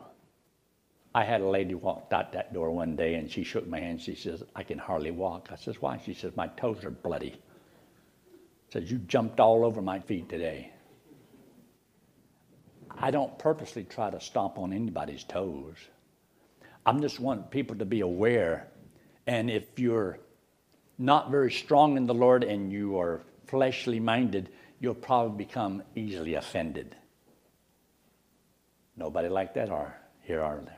I 1.13 1.25
had 1.25 1.41
a 1.41 1.49
lady 1.49 1.75
walk 1.75 2.07
out 2.13 2.31
that 2.31 2.53
door 2.53 2.71
one 2.71 2.95
day 2.95 3.15
and 3.15 3.29
she 3.29 3.43
shook 3.43 3.67
my 3.67 3.81
hand. 3.81 4.01
She 4.01 4.15
says, 4.15 4.43
I 4.55 4.63
can 4.63 4.77
hardly 4.77 5.11
walk. 5.11 5.49
I 5.51 5.57
says, 5.57 5.81
Why? 5.81 5.97
She 5.97 6.13
says, 6.13 6.31
My 6.37 6.47
toes 6.47 6.85
are 6.85 6.91
bloody. 6.91 7.41
Says, 8.71 8.89
You 8.89 8.99
jumped 8.99 9.41
all 9.41 9.65
over 9.65 9.81
my 9.81 9.99
feet 9.99 10.29
today. 10.29 10.71
I 12.97 13.11
don't 13.11 13.37
purposely 13.37 13.83
try 13.83 14.09
to 14.09 14.19
stomp 14.19 14.57
on 14.57 14.73
anybody's 14.73 15.23
toes. 15.23 15.77
I'm 16.85 17.01
just 17.01 17.19
want 17.19 17.51
people 17.51 17.75
to 17.77 17.85
be 17.85 18.01
aware. 18.01 18.67
And 19.27 19.49
if 19.49 19.77
you're 19.77 20.19
not 20.97 21.31
very 21.31 21.51
strong 21.51 21.97
in 21.97 22.05
the 22.05 22.13
Lord 22.13 22.43
and 22.43 22.71
you 22.71 22.97
are 22.99 23.23
fleshly 23.47 23.99
minded, 23.99 24.49
you'll 24.79 24.93
probably 24.93 25.45
become 25.45 25.83
easily 25.95 26.35
offended. 26.35 26.95
Nobody 28.95 29.27
like 29.27 29.53
that 29.55 29.69
are 29.69 29.99
here, 30.21 30.41
are 30.41 30.61
there? 30.63 30.77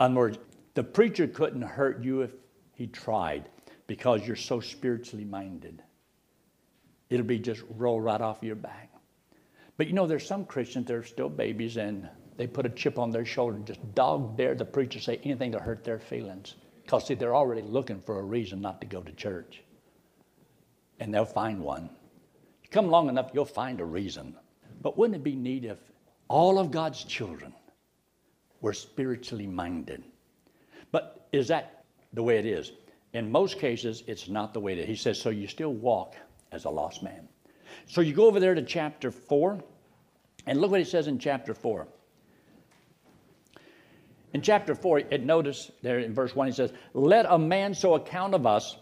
In 0.00 0.06
other 0.06 0.14
words, 0.14 0.38
the 0.74 0.84
preacher 0.84 1.26
couldn't 1.26 1.62
hurt 1.62 2.04
you 2.04 2.22
if 2.22 2.30
he 2.74 2.86
tried 2.86 3.48
because 3.86 4.26
you're 4.26 4.36
so 4.36 4.60
spiritually 4.60 5.24
minded. 5.24 5.82
It'll 7.10 7.26
be 7.26 7.38
just 7.38 7.62
roll 7.76 8.00
right 8.00 8.20
off 8.20 8.38
your 8.42 8.54
back. 8.54 8.92
But 9.78 9.86
you 9.86 9.94
know, 9.94 10.06
there's 10.06 10.26
some 10.26 10.44
Christians 10.44 10.86
that 10.88 10.94
are 10.94 11.04
still 11.04 11.28
babies 11.28 11.76
and 11.76 12.08
they 12.36 12.48
put 12.48 12.66
a 12.66 12.70
chip 12.70 12.98
on 12.98 13.10
their 13.10 13.24
shoulder 13.24 13.56
and 13.56 13.66
just 13.66 13.94
dog 13.94 14.36
dare 14.36 14.54
the 14.54 14.64
preacher 14.64 15.00
say 15.00 15.20
anything 15.24 15.52
to 15.52 15.60
hurt 15.60 15.84
their 15.84 16.00
feelings. 16.00 16.56
Because, 16.82 17.06
see, 17.06 17.14
they're 17.14 17.36
already 17.36 17.62
looking 17.62 18.00
for 18.00 18.18
a 18.18 18.24
reason 18.24 18.60
not 18.60 18.80
to 18.80 18.86
go 18.86 19.00
to 19.02 19.12
church. 19.12 19.62
And 20.98 21.14
they'll 21.14 21.24
find 21.24 21.60
one. 21.60 21.90
You 22.62 22.68
come 22.70 22.88
long 22.88 23.08
enough, 23.08 23.30
you'll 23.32 23.44
find 23.44 23.80
a 23.80 23.84
reason. 23.84 24.34
But 24.82 24.98
wouldn't 24.98 25.16
it 25.16 25.24
be 25.24 25.36
neat 25.36 25.64
if 25.64 25.78
all 26.26 26.58
of 26.58 26.70
God's 26.72 27.04
children 27.04 27.52
were 28.60 28.72
spiritually 28.72 29.46
minded? 29.46 30.02
But 30.90 31.28
is 31.32 31.48
that 31.48 31.84
the 32.14 32.22
way 32.22 32.38
it 32.38 32.46
is? 32.46 32.72
In 33.12 33.30
most 33.30 33.58
cases, 33.60 34.02
it's 34.08 34.28
not 34.28 34.54
the 34.54 34.60
way 34.60 34.74
that 34.74 34.86
he 34.86 34.96
says, 34.96 35.20
so 35.20 35.30
you 35.30 35.46
still 35.46 35.72
walk 35.72 36.16
as 36.50 36.64
a 36.64 36.70
lost 36.70 37.02
man. 37.02 37.28
So 37.86 38.00
you 38.00 38.12
go 38.12 38.26
over 38.26 38.40
there 38.40 38.54
to 38.54 38.62
chapter 38.62 39.10
4, 39.10 39.62
and 40.46 40.60
look 40.60 40.70
what 40.70 40.80
he 40.80 40.84
says 40.84 41.06
in 41.06 41.18
chapter 41.18 41.54
4. 41.54 41.86
In 44.34 44.42
chapter 44.42 44.74
4, 44.74 44.98
it 45.10 45.24
notice 45.24 45.70
there 45.82 45.98
in 46.00 46.14
verse 46.14 46.34
1, 46.36 46.48
he 46.48 46.52
says, 46.52 46.72
Let 46.92 47.26
a 47.28 47.38
man 47.38 47.74
so 47.74 47.94
account 47.94 48.34
of 48.34 48.46
us 48.46 48.76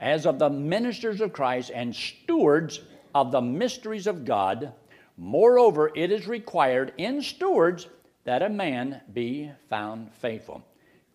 as 0.00 0.26
of 0.26 0.38
the 0.38 0.48
ministers 0.48 1.20
of 1.20 1.32
Christ 1.32 1.70
and 1.74 1.94
stewards 1.94 2.80
of 3.14 3.32
the 3.32 3.40
mysteries 3.40 4.06
of 4.06 4.24
God. 4.24 4.72
Moreover, 5.16 5.90
it 5.94 6.10
is 6.10 6.26
required 6.26 6.92
in 6.96 7.20
stewards 7.20 7.88
that 8.24 8.42
a 8.42 8.48
man 8.48 9.00
be 9.12 9.50
found 9.68 10.12
faithful. 10.14 10.64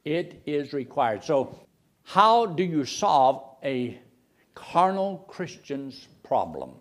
It 0.03 0.41
is 0.45 0.73
required. 0.73 1.23
So, 1.23 1.59
how 2.03 2.45
do 2.45 2.63
you 2.63 2.83
solve 2.85 3.55
a 3.63 3.99
carnal 4.53 5.25
Christian's 5.29 6.07
problem? 6.23 6.73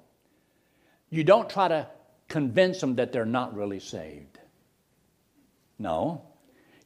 You 1.13 1.25
don't 1.25 1.51
try 1.51 1.69
to 1.69 1.87
convince 2.29 2.81
them 2.81 2.97
that 2.97 3.13
they're 3.13 3.27
not 3.27 3.55
really 3.55 3.81
saved. 3.81 4.39
No. 5.79 6.23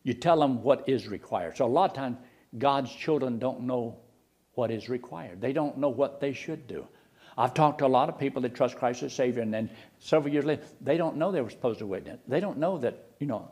You 0.03 0.15
tell 0.15 0.41
them 0.41 0.65
what 0.65 0.89
is 0.89 1.07
required. 1.07 1.57
So, 1.57 1.65
a 1.65 1.69
lot 1.69 1.91
of 1.91 1.97
times, 1.97 2.17
God's 2.59 2.93
children 2.93 3.39
don't 3.39 3.63
know 3.63 3.99
what 4.55 4.73
is 4.73 4.89
required, 4.89 5.41
they 5.41 5.53
don't 5.53 5.79
know 5.79 5.91
what 5.91 6.21
they 6.21 6.33
should 6.33 6.67
do. 6.67 6.89
I've 7.39 7.55
talked 7.55 7.79
to 7.79 7.87
a 7.87 7.89
lot 7.89 8.09
of 8.09 8.19
people 8.19 8.43
that 8.43 8.55
trust 8.55 8.77
Christ 8.77 9.05
as 9.05 9.13
Savior, 9.13 9.43
and 9.43 9.55
then 9.55 9.71
several 10.01 10.33
years 10.33 10.45
later, 10.45 10.63
they 10.81 10.97
don't 10.97 11.19
know 11.19 11.31
they 11.31 11.43
were 11.43 11.51
supposed 11.51 11.79
to 11.79 11.87
witness. 11.87 12.19
They 12.27 12.41
don't 12.41 12.59
know 12.59 12.79
that, 12.79 13.11
you 13.21 13.29
know, 13.29 13.49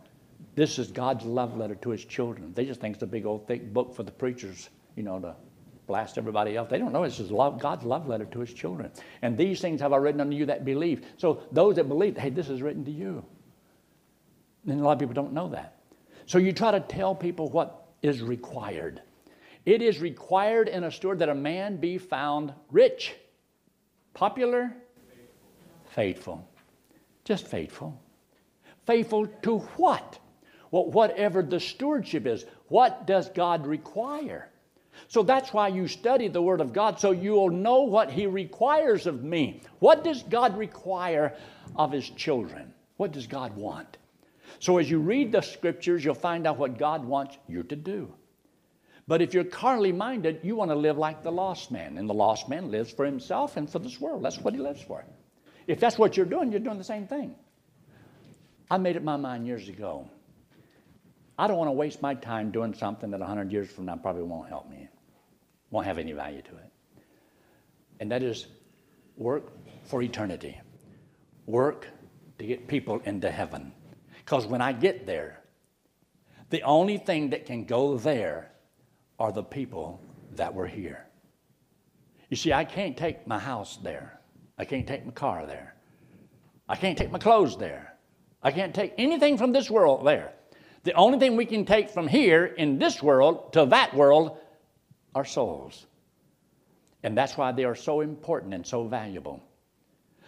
this 0.57 0.81
is 0.81 0.91
God's 0.91 1.25
love 1.25 1.57
letter 1.57 1.77
to 1.77 1.91
His 1.91 2.05
children. 2.05 2.53
They 2.53 2.65
just 2.65 2.81
think 2.81 2.95
it's 2.95 3.03
a 3.05 3.07
big 3.07 3.27
old 3.27 3.47
thick 3.47 3.73
book 3.73 3.95
for 3.95 4.03
the 4.03 4.11
preachers, 4.11 4.71
you 4.97 5.05
know, 5.05 5.21
to 5.21 5.37
blast 5.87 6.19
everybody 6.19 6.57
else. 6.57 6.69
They 6.71 6.79
don't 6.79 6.93
know 6.93 7.05
this 7.05 7.21
is 7.21 7.31
love, 7.31 7.61
God's 7.61 7.85
love 7.85 8.07
letter 8.09 8.25
to 8.27 8.41
His 8.41 8.53
children. 8.53 8.91
And 9.23 9.37
these 9.37 9.61
things 9.61 9.81
have 9.81 9.93
I 9.93 9.97
written 9.97 10.21
unto 10.21 10.37
you 10.37 10.47
that 10.47 10.65
believe. 10.65 11.07
So 11.17 11.43
those 11.53 11.77
that 11.77 11.89
believe, 11.89 12.17
hey, 12.17 12.31
this 12.31 12.49
is 12.49 12.63
written 12.63 12.85
to 12.85 12.91
you. 12.91 13.25
And 14.67 14.81
a 14.81 14.85
lot 14.85 14.93
of 14.93 14.99
people 14.99 15.15
don't 15.15 15.33
know 15.33 15.49
that. 15.49 15.81
So 16.27 16.39
you 16.39 16.53
try 16.53 16.71
to 16.71 16.81
tell 16.81 17.15
people 17.15 17.51
what 17.51 17.89
is 18.03 18.23
required. 18.23 19.03
It 19.67 19.83
is 19.83 20.01
required 20.01 20.69
in 20.69 20.85
a 20.85 20.91
steward 20.91 21.19
that 21.21 21.29
a 21.29 21.35
man 21.35 21.77
be 21.77 21.99
found 21.99 22.53
rich 22.71 23.15
Popular? 24.15 24.73
Faithful. 25.91 26.49
Just 27.25 27.49
faithful. 27.49 28.01
Faithful 28.87 29.27
to 29.43 29.59
what? 29.59 30.19
Well, 30.71 30.91
whatever 30.91 31.43
the 31.43 31.61
stewardship 31.61 32.27
is. 32.27 32.47
What 32.69 33.07
does 33.07 33.29
God 33.31 33.67
require? 33.67 34.49
So 35.09 35.23
that's 35.23 35.53
why 35.53 35.69
you 35.69 35.89
study 35.89 36.29
the 36.29 36.43
Word 36.43 36.61
of 36.61 36.73
God, 36.73 36.99
so 37.01 37.11
you'll 37.11 37.51
know 37.51 37.83
what 37.83 38.11
He 38.11 38.27
requires 38.27 39.07
of 39.07 39.23
me. 39.23 39.63
What 39.79 40.05
does 40.05 40.23
God 40.23 40.57
require 40.57 41.37
of 41.77 41.93
His 41.93 42.09
children? 42.11 42.73
What 42.97 43.13
does 43.13 43.27
God 43.27 43.57
want? 43.57 43.97
So 44.61 44.79
as 44.79 44.91
you 44.91 44.99
read 45.01 45.33
the 45.33 45.41
Scriptures, 45.41 46.05
you'll 46.05 46.15
find 46.15 46.47
out 46.47 46.59
what 46.59 46.79
God 46.79 47.05
wants 47.05 47.37
you 47.49 47.63
to 47.65 47.77
do. 47.77 48.15
But 49.07 49.21
if 49.21 49.35
you're 49.35 49.45
carnally 49.45 49.93
minded, 49.93 50.41
you 50.43 50.57
want 50.57 50.71
to 50.71 50.75
live 50.75 50.97
like 50.97 51.23
the 51.23 51.33
lost 51.33 51.71
man. 51.71 51.99
And 51.99 52.09
the 52.09 52.15
lost 52.15 52.49
man 52.49 52.71
lives 52.71 52.91
for 52.91 53.05
himself 53.05 53.57
and 53.57 53.69
for 53.69 53.79
this 53.79 54.01
world. 54.01 54.25
That's 54.25 54.39
what 54.39 54.55
he 54.55 54.61
lives 54.61 54.81
for. 54.81 55.05
If 55.67 55.81
that's 55.81 55.99
what 55.99 56.17
you're 56.17 56.27
doing, 56.27 56.51
you're 56.51 56.61
doing 56.61 56.79
the 56.79 56.85
same 56.85 57.07
thing. 57.07 57.35
I 58.71 58.79
made 58.79 58.97
up 58.97 59.03
my 59.03 59.17
mind 59.17 59.47
years 59.47 59.69
ago. 59.69 60.09
I 61.39 61.47
don't 61.47 61.57
want 61.57 61.69
to 61.69 61.73
waste 61.73 62.01
my 62.01 62.15
time 62.15 62.51
doing 62.51 62.75
something 62.75 63.11
that 63.11 63.21
100 63.21 63.51
years 63.51 63.71
from 63.71 63.87
now 63.87 63.97
probably 63.97 64.23
won't 64.23 64.49
help 64.49 64.71
me, 64.71 64.89
won't 65.71 65.87
have 65.87 65.99
any 65.99 66.13
value 66.13 66.43
to 66.43 66.57
it. 66.57 66.73
And 68.01 68.11
that 68.13 68.23
is 68.23 68.47
work 69.17 69.53
for 69.85 70.03
eternity, 70.03 70.61
work 71.47 71.89
to 72.39 72.47
get 72.47 72.69
people 72.69 73.01
into 73.05 73.31
heaven. 73.31 73.73
Because 74.19 74.47
when 74.47 74.61
I 74.61 74.73
get 74.73 75.07
there, 75.07 75.41
the 76.51 76.63
only 76.63 76.99
thing 76.99 77.31
that 77.31 77.47
can 77.47 77.65
go 77.65 77.99
there 77.99 78.53
are 79.19 79.33
the 79.33 79.43
people 79.43 80.01
that 80.37 80.55
were 80.55 80.67
here. 80.67 81.07
You 82.31 82.37
see, 82.37 82.53
I 82.53 82.65
can't 82.65 82.97
take 82.97 83.27
my 83.27 83.39
house 83.39 83.77
there. 83.79 84.21
I 84.57 84.65
can't 84.65 84.87
take 84.87 85.05
my 85.05 85.13
car 85.13 85.47
there. 85.47 85.75
I 86.69 86.77
can't 86.77 86.97
take 86.97 87.11
my 87.11 87.19
clothes 87.19 87.57
there. 87.57 87.97
I 88.43 88.51
can't 88.51 88.75
take 88.75 88.95
anything 88.99 89.37
from 89.37 89.53
this 89.53 89.71
world 89.71 90.07
there. 90.07 90.34
The 90.85 90.93
only 90.93 91.19
thing 91.19 91.37
we 91.37 91.47
can 91.47 91.65
take 91.65 91.91
from 91.91 92.07
here 92.07 92.45
in 92.45 92.79
this 92.79 93.03
world 93.03 93.55
to 93.55 93.67
that 93.67 93.95
world 93.95 94.39
are 95.15 95.25
souls. 95.25 95.87
And 97.03 97.17
that's 97.17 97.37
why 97.37 97.53
they 97.53 97.65
are 97.65 97.75
so 97.75 98.01
important 98.01 98.55
and 98.55 98.67
so 98.67 98.87
valuable. 98.87 99.43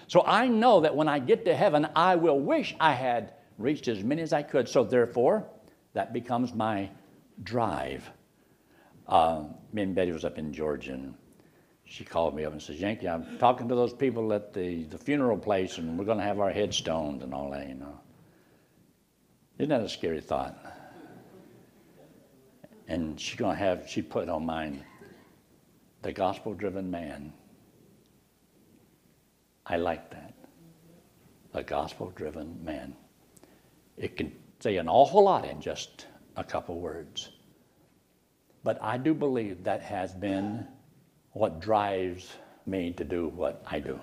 So 0.09 0.23
I 0.25 0.49
know 0.49 0.81
that 0.81 0.97
when 0.97 1.09
I 1.09 1.19
get 1.19 1.45
to 1.47 1.55
heaven, 1.55 1.87
I 1.95 2.17
will 2.17 2.39
wish 2.39 2.75
I 2.81 2.93
had 2.93 3.35
reached 3.59 3.89
as 3.89 4.03
many 4.03 4.23
as 4.23 4.33
I 4.33 4.43
could. 4.43 4.69
So 4.69 4.85
therefore, 4.85 5.47
that 5.95 6.13
becomes 6.13 6.55
my 6.55 6.91
drive. 7.43 8.09
Uh, 9.07 9.45
me 9.73 9.83
and 9.83 9.95
Betty 9.95 10.13
was 10.13 10.25
up 10.25 10.39
in 10.39 10.53
Georgia, 10.53 10.93
and 10.93 11.15
she 11.85 12.05
called 12.05 12.35
me 12.35 12.45
up 12.45 12.53
and 12.53 12.63
says, 12.63 12.81
Yankee, 12.81 13.09
I'm 13.09 13.39
talking 13.39 13.69
to 13.69 13.75
those 13.75 13.93
people 13.93 14.33
at 14.33 14.53
the, 14.53 14.85
the 14.85 14.99
funeral 14.99 15.39
place, 15.39 15.79
and 15.79 15.99
we're 15.99 16.05
going 16.05 16.19
to 16.19 16.25
have 16.25 16.41
our 16.41 16.51
headstones 16.51 17.23
and 17.23 17.35
all 17.35 17.51
that, 17.51 17.69
you 17.69 17.75
know. 17.75 18.01
Isn't 19.59 19.71
that 19.71 19.81
a 19.81 19.89
scary 19.89 20.21
thought? 20.21 20.55
And 22.89 23.19
she's 23.19 23.39
going 23.39 23.57
to 23.57 23.59
have, 23.59 23.89
she 23.89 24.03
put 24.03 24.29
on 24.29 24.45
mine, 24.45 24.85
the 26.03 26.13
gospel 26.13 26.55
driven 26.55 26.91
man. 26.91 27.33
I 29.65 29.77
like 29.77 30.11
that. 30.11 30.35
A 31.55 31.63
gospel 31.63 32.13
driven 32.15 32.63
man. 32.63 32.95
It 33.97 34.17
can 34.17 34.33
say 34.61 34.77
an 34.77 34.89
awful 34.89 35.25
lot 35.25 35.47
in 35.47 35.61
just 35.61 36.07
a 36.37 36.45
couple 36.45 36.79
words. 36.79 37.31
But 38.63 38.79
I 38.83 38.99
do 38.99 39.15
believe 39.15 39.65
that 39.65 39.81
has 39.83 40.13
been 40.13 40.67
what 41.33 41.61
drives 41.61 42.35
me 42.67 42.93
to 42.93 43.05
do 43.05 43.29
what 43.29 43.63
I 43.67 43.81
do. 43.81 43.99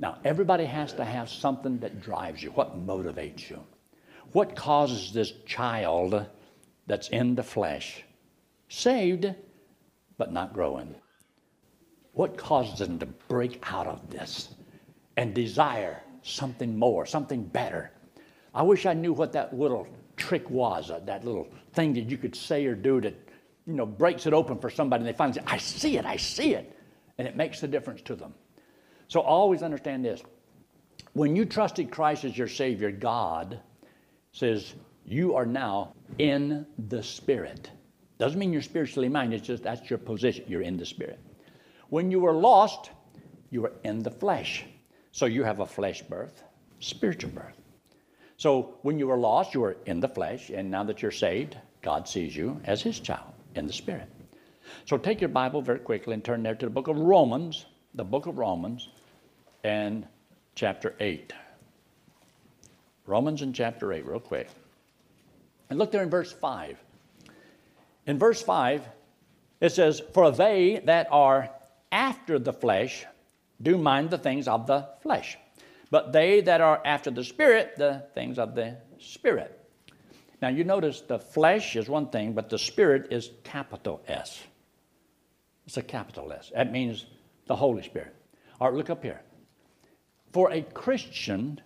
Now, 0.00 0.18
everybody 0.24 0.64
has 0.66 0.92
to 0.94 1.04
have 1.04 1.30
something 1.30 1.78
that 1.78 2.02
drives 2.02 2.42
you, 2.42 2.50
what 2.50 2.78
motivates 2.86 3.48
you. 3.48 3.60
What 4.36 4.54
causes 4.54 5.14
this 5.14 5.32
child 5.46 6.26
that's 6.86 7.08
in 7.08 7.36
the 7.36 7.42
flesh, 7.42 8.04
saved 8.68 9.34
but 10.18 10.30
not 10.30 10.52
growing? 10.52 10.94
What 12.12 12.36
causes 12.36 12.80
them 12.80 12.98
to 12.98 13.06
break 13.06 13.64
out 13.72 13.86
of 13.86 14.10
this 14.10 14.50
and 15.16 15.32
desire 15.32 16.02
something 16.20 16.78
more, 16.78 17.06
something 17.06 17.44
better? 17.44 17.92
I 18.54 18.62
wish 18.62 18.84
I 18.84 18.92
knew 18.92 19.14
what 19.14 19.32
that 19.32 19.58
little 19.58 19.88
trick 20.18 20.50
was, 20.50 20.90
uh, 20.90 21.00
that 21.06 21.24
little 21.24 21.48
thing 21.72 21.94
that 21.94 22.10
you 22.10 22.18
could 22.18 22.36
say 22.36 22.66
or 22.66 22.74
do 22.74 23.00
that, 23.00 23.14
you 23.66 23.72
know, 23.72 23.86
breaks 23.86 24.26
it 24.26 24.34
open 24.34 24.58
for 24.58 24.68
somebody 24.68 25.00
and 25.00 25.08
they 25.08 25.16
finally 25.16 25.40
say, 25.40 25.46
I 25.46 25.56
see 25.56 25.96
it, 25.96 26.04
I 26.04 26.18
see 26.18 26.52
it. 26.52 26.78
And 27.16 27.26
it 27.26 27.36
makes 27.36 27.62
a 27.62 27.68
difference 27.68 28.02
to 28.02 28.14
them. 28.14 28.34
So 29.08 29.20
always 29.20 29.62
understand 29.62 30.04
this. 30.04 30.22
When 31.14 31.34
you 31.34 31.46
trusted 31.46 31.90
Christ 31.90 32.26
as 32.26 32.36
your 32.36 32.48
Savior, 32.48 32.90
God 32.90 33.62
says, 34.36 34.74
You 35.06 35.34
are 35.34 35.46
now 35.46 35.94
in 36.18 36.66
the 36.88 37.02
Spirit. 37.02 37.70
Doesn't 38.18 38.38
mean 38.38 38.52
you're 38.52 38.62
spiritually 38.62 39.08
minded, 39.08 39.38
it's 39.38 39.46
just 39.46 39.62
that's 39.62 39.88
your 39.88 39.98
position. 39.98 40.44
You're 40.46 40.62
in 40.62 40.76
the 40.76 40.86
Spirit. 40.86 41.18
When 41.88 42.10
you 42.10 42.20
were 42.20 42.34
lost, 42.34 42.90
you 43.50 43.62
were 43.62 43.72
in 43.84 44.02
the 44.02 44.10
flesh. 44.10 44.64
So 45.12 45.24
you 45.26 45.42
have 45.44 45.60
a 45.60 45.66
flesh 45.66 46.02
birth, 46.02 46.42
spiritual 46.80 47.30
birth. 47.30 47.56
So 48.36 48.74
when 48.82 48.98
you 48.98 49.06
were 49.06 49.16
lost, 49.16 49.54
you 49.54 49.60
were 49.60 49.78
in 49.86 50.00
the 50.00 50.08
flesh, 50.08 50.50
and 50.50 50.70
now 50.70 50.84
that 50.84 51.00
you're 51.00 51.10
saved, 51.10 51.56
God 51.80 52.06
sees 52.06 52.36
you 52.36 52.60
as 52.64 52.82
his 52.82 53.00
child 53.00 53.32
in 53.54 53.66
the 53.66 53.72
spirit. 53.72 54.08
So 54.84 54.98
take 54.98 55.22
your 55.22 55.28
Bible 55.30 55.62
very 55.62 55.78
quickly 55.78 56.12
and 56.12 56.22
turn 56.22 56.42
there 56.42 56.54
to 56.54 56.66
the 56.66 56.70
book 56.70 56.88
of 56.88 56.98
Romans, 56.98 57.64
the 57.94 58.04
book 58.04 58.26
of 58.26 58.36
Romans, 58.36 58.90
and 59.64 60.06
chapter 60.54 60.94
8. 61.00 61.32
Romans 63.06 63.42
in 63.42 63.52
chapter 63.52 63.92
8, 63.92 64.06
real 64.06 64.20
quick. 64.20 64.48
And 65.70 65.78
look 65.78 65.90
there 65.90 66.02
in 66.02 66.10
verse 66.10 66.32
5. 66.32 66.78
In 68.06 68.18
verse 68.18 68.42
5, 68.42 68.86
it 69.60 69.72
says, 69.72 70.02
For 70.14 70.30
they 70.30 70.80
that 70.84 71.08
are 71.10 71.50
after 71.90 72.38
the 72.38 72.52
flesh 72.52 73.04
do 73.60 73.78
mind 73.78 74.10
the 74.10 74.18
things 74.18 74.48
of 74.48 74.66
the 74.66 74.88
flesh 75.02 75.38
but 75.90 76.12
they 76.12 76.40
that 76.42 76.60
are 76.60 76.80
after 76.84 77.10
the 77.10 77.24
Spirit, 77.24 77.74
the 77.76 78.04
things 78.14 78.38
of 78.38 78.54
the 78.54 78.76
Spirit. 78.98 79.52
Now 80.42 80.48
you 80.48 80.64
notice 80.64 81.00
the 81.00 81.18
flesh 81.18 81.76
is 81.76 81.88
one 81.88 82.08
thing, 82.08 82.32
but 82.32 82.50
the 82.50 82.58
Spirit 82.58 83.08
is 83.10 83.30
capital 83.44 84.02
S. 84.06 84.42
It's 85.66 85.76
a 85.76 85.82
capital 85.82 86.32
S. 86.32 86.52
That 86.54 86.72
means 86.72 87.06
the 87.46 87.56
Holy 87.56 87.82
Spirit. 87.82 88.14
All 88.60 88.68
right, 88.68 88.76
look 88.76 88.90
up 88.90 89.02
here. 89.02 89.22
For 90.32 90.50
a 90.50 90.62
Christian 90.62 91.60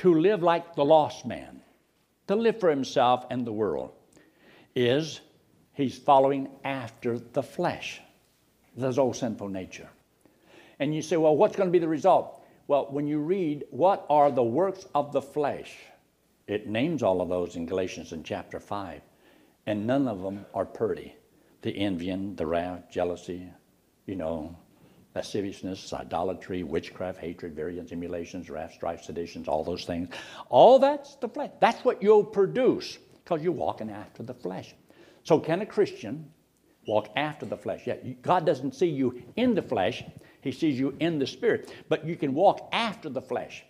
to 0.00 0.14
live 0.14 0.42
like 0.42 0.74
the 0.74 0.84
lost 0.84 1.26
man, 1.26 1.60
to 2.26 2.34
live 2.34 2.58
for 2.58 2.70
himself 2.70 3.26
and 3.30 3.46
the 3.46 3.52
world, 3.52 3.92
is 4.74 5.20
he's 5.74 5.98
following 5.98 6.48
after 6.64 7.18
the 7.18 7.42
flesh, 7.42 8.00
his 8.78 8.98
old 8.98 9.14
sinful 9.14 9.48
nature. 9.48 9.90
And 10.78 10.94
you 10.94 11.02
say, 11.02 11.18
well, 11.18 11.36
what's 11.36 11.54
going 11.54 11.68
to 11.68 11.72
be 11.72 11.78
the 11.78 11.86
result? 11.86 12.42
Well, 12.66 12.86
when 12.88 13.06
you 13.06 13.18
read 13.18 13.64
what 13.68 14.06
are 14.08 14.30
the 14.30 14.42
works 14.42 14.86
of 14.94 15.12
the 15.12 15.20
flesh, 15.20 15.76
it 16.46 16.66
names 16.66 17.02
all 17.02 17.20
of 17.20 17.28
those 17.28 17.56
in 17.56 17.66
Galatians 17.66 18.12
in 18.12 18.22
chapter 18.22 18.58
5, 18.58 19.02
and 19.66 19.86
none 19.86 20.08
of 20.08 20.22
them 20.22 20.46
are 20.54 20.64
pretty. 20.64 21.14
The 21.60 21.76
envying, 21.76 22.36
the 22.36 22.46
wrath, 22.46 22.84
jealousy, 22.90 23.52
you 24.06 24.16
know, 24.16 24.56
lasciviousness, 25.14 25.92
idolatry, 25.92 26.62
witchcraft, 26.62 27.18
hatred, 27.18 27.54
variance, 27.54 27.92
emulations, 27.92 28.48
wrath, 28.48 28.72
strife, 28.74 29.02
seditions, 29.02 29.48
all 29.48 29.64
those 29.64 29.84
things. 29.84 30.08
All 30.48 30.78
that's 30.78 31.16
the 31.16 31.28
flesh. 31.28 31.50
That's 31.60 31.84
what 31.84 32.02
you'll 32.02 32.24
produce 32.24 32.98
because 33.24 33.42
you're 33.42 33.52
walking 33.52 33.90
after 33.90 34.22
the 34.22 34.34
flesh. 34.34 34.74
So, 35.24 35.38
can 35.38 35.60
a 35.60 35.66
Christian 35.66 36.30
walk 36.86 37.08
after 37.16 37.46
the 37.46 37.56
flesh? 37.56 37.82
Yeah, 37.86 37.96
God 38.22 38.46
doesn't 38.46 38.74
see 38.74 38.88
you 38.88 39.22
in 39.36 39.54
the 39.54 39.62
flesh, 39.62 40.02
he 40.40 40.52
sees 40.52 40.78
you 40.78 40.96
in 41.00 41.18
the 41.18 41.26
Spirit. 41.26 41.72
But 41.88 42.06
you 42.06 42.16
can 42.16 42.34
walk 42.34 42.68
after 42.72 43.08
the 43.08 43.20
flesh. 43.20 43.64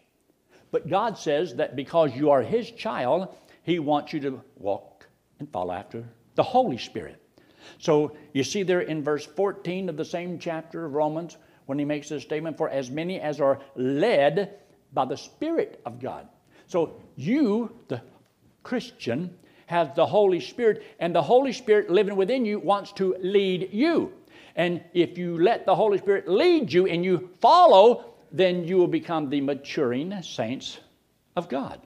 But 0.70 0.88
God 0.88 1.18
says 1.18 1.56
that 1.56 1.74
because 1.74 2.14
you 2.14 2.30
are 2.30 2.42
His 2.42 2.70
child, 2.70 3.34
He 3.62 3.78
wants 3.78 4.12
you 4.12 4.20
to 4.20 4.40
walk 4.56 5.06
and 5.38 5.50
follow 5.50 5.72
after 5.72 6.04
the 6.36 6.42
Holy 6.42 6.78
Spirit. 6.78 7.20
So 7.78 8.16
you 8.32 8.44
see 8.44 8.62
there 8.62 8.80
in 8.80 9.02
verse 9.02 9.26
14 9.26 9.88
of 9.88 9.96
the 9.96 10.04
same 10.04 10.38
chapter 10.38 10.84
of 10.84 10.94
Romans, 10.94 11.36
when 11.66 11.78
he 11.78 11.84
makes 11.84 12.08
this 12.08 12.22
statement, 12.22 12.56
for 12.56 12.68
as 12.68 12.90
many 12.90 13.20
as 13.20 13.40
are 13.40 13.60
led 13.76 14.54
by 14.92 15.04
the 15.04 15.16
Spirit 15.16 15.80
of 15.86 16.00
God. 16.00 16.28
So 16.66 17.00
you, 17.16 17.72
the 17.88 18.02
Christian, 18.62 19.36
have 19.66 19.94
the 19.94 20.06
Holy 20.06 20.40
Spirit, 20.40 20.82
and 20.98 21.14
the 21.14 21.22
Holy 21.22 21.52
Spirit 21.52 21.90
living 21.90 22.16
within 22.16 22.44
you 22.44 22.58
wants 22.58 22.92
to 22.92 23.14
lead 23.20 23.68
you. 23.72 24.12
And 24.56 24.82
if 24.94 25.16
you 25.16 25.40
let 25.40 25.64
the 25.64 25.74
Holy 25.74 25.98
Spirit 25.98 26.26
lead 26.28 26.72
you 26.72 26.86
and 26.86 27.04
you 27.04 27.30
follow, 27.40 28.04
then 28.32 28.64
you 28.64 28.76
will 28.76 28.88
become 28.88 29.30
the 29.30 29.40
maturing 29.40 30.20
saints 30.22 30.78
of 31.36 31.48
God. 31.48 31.80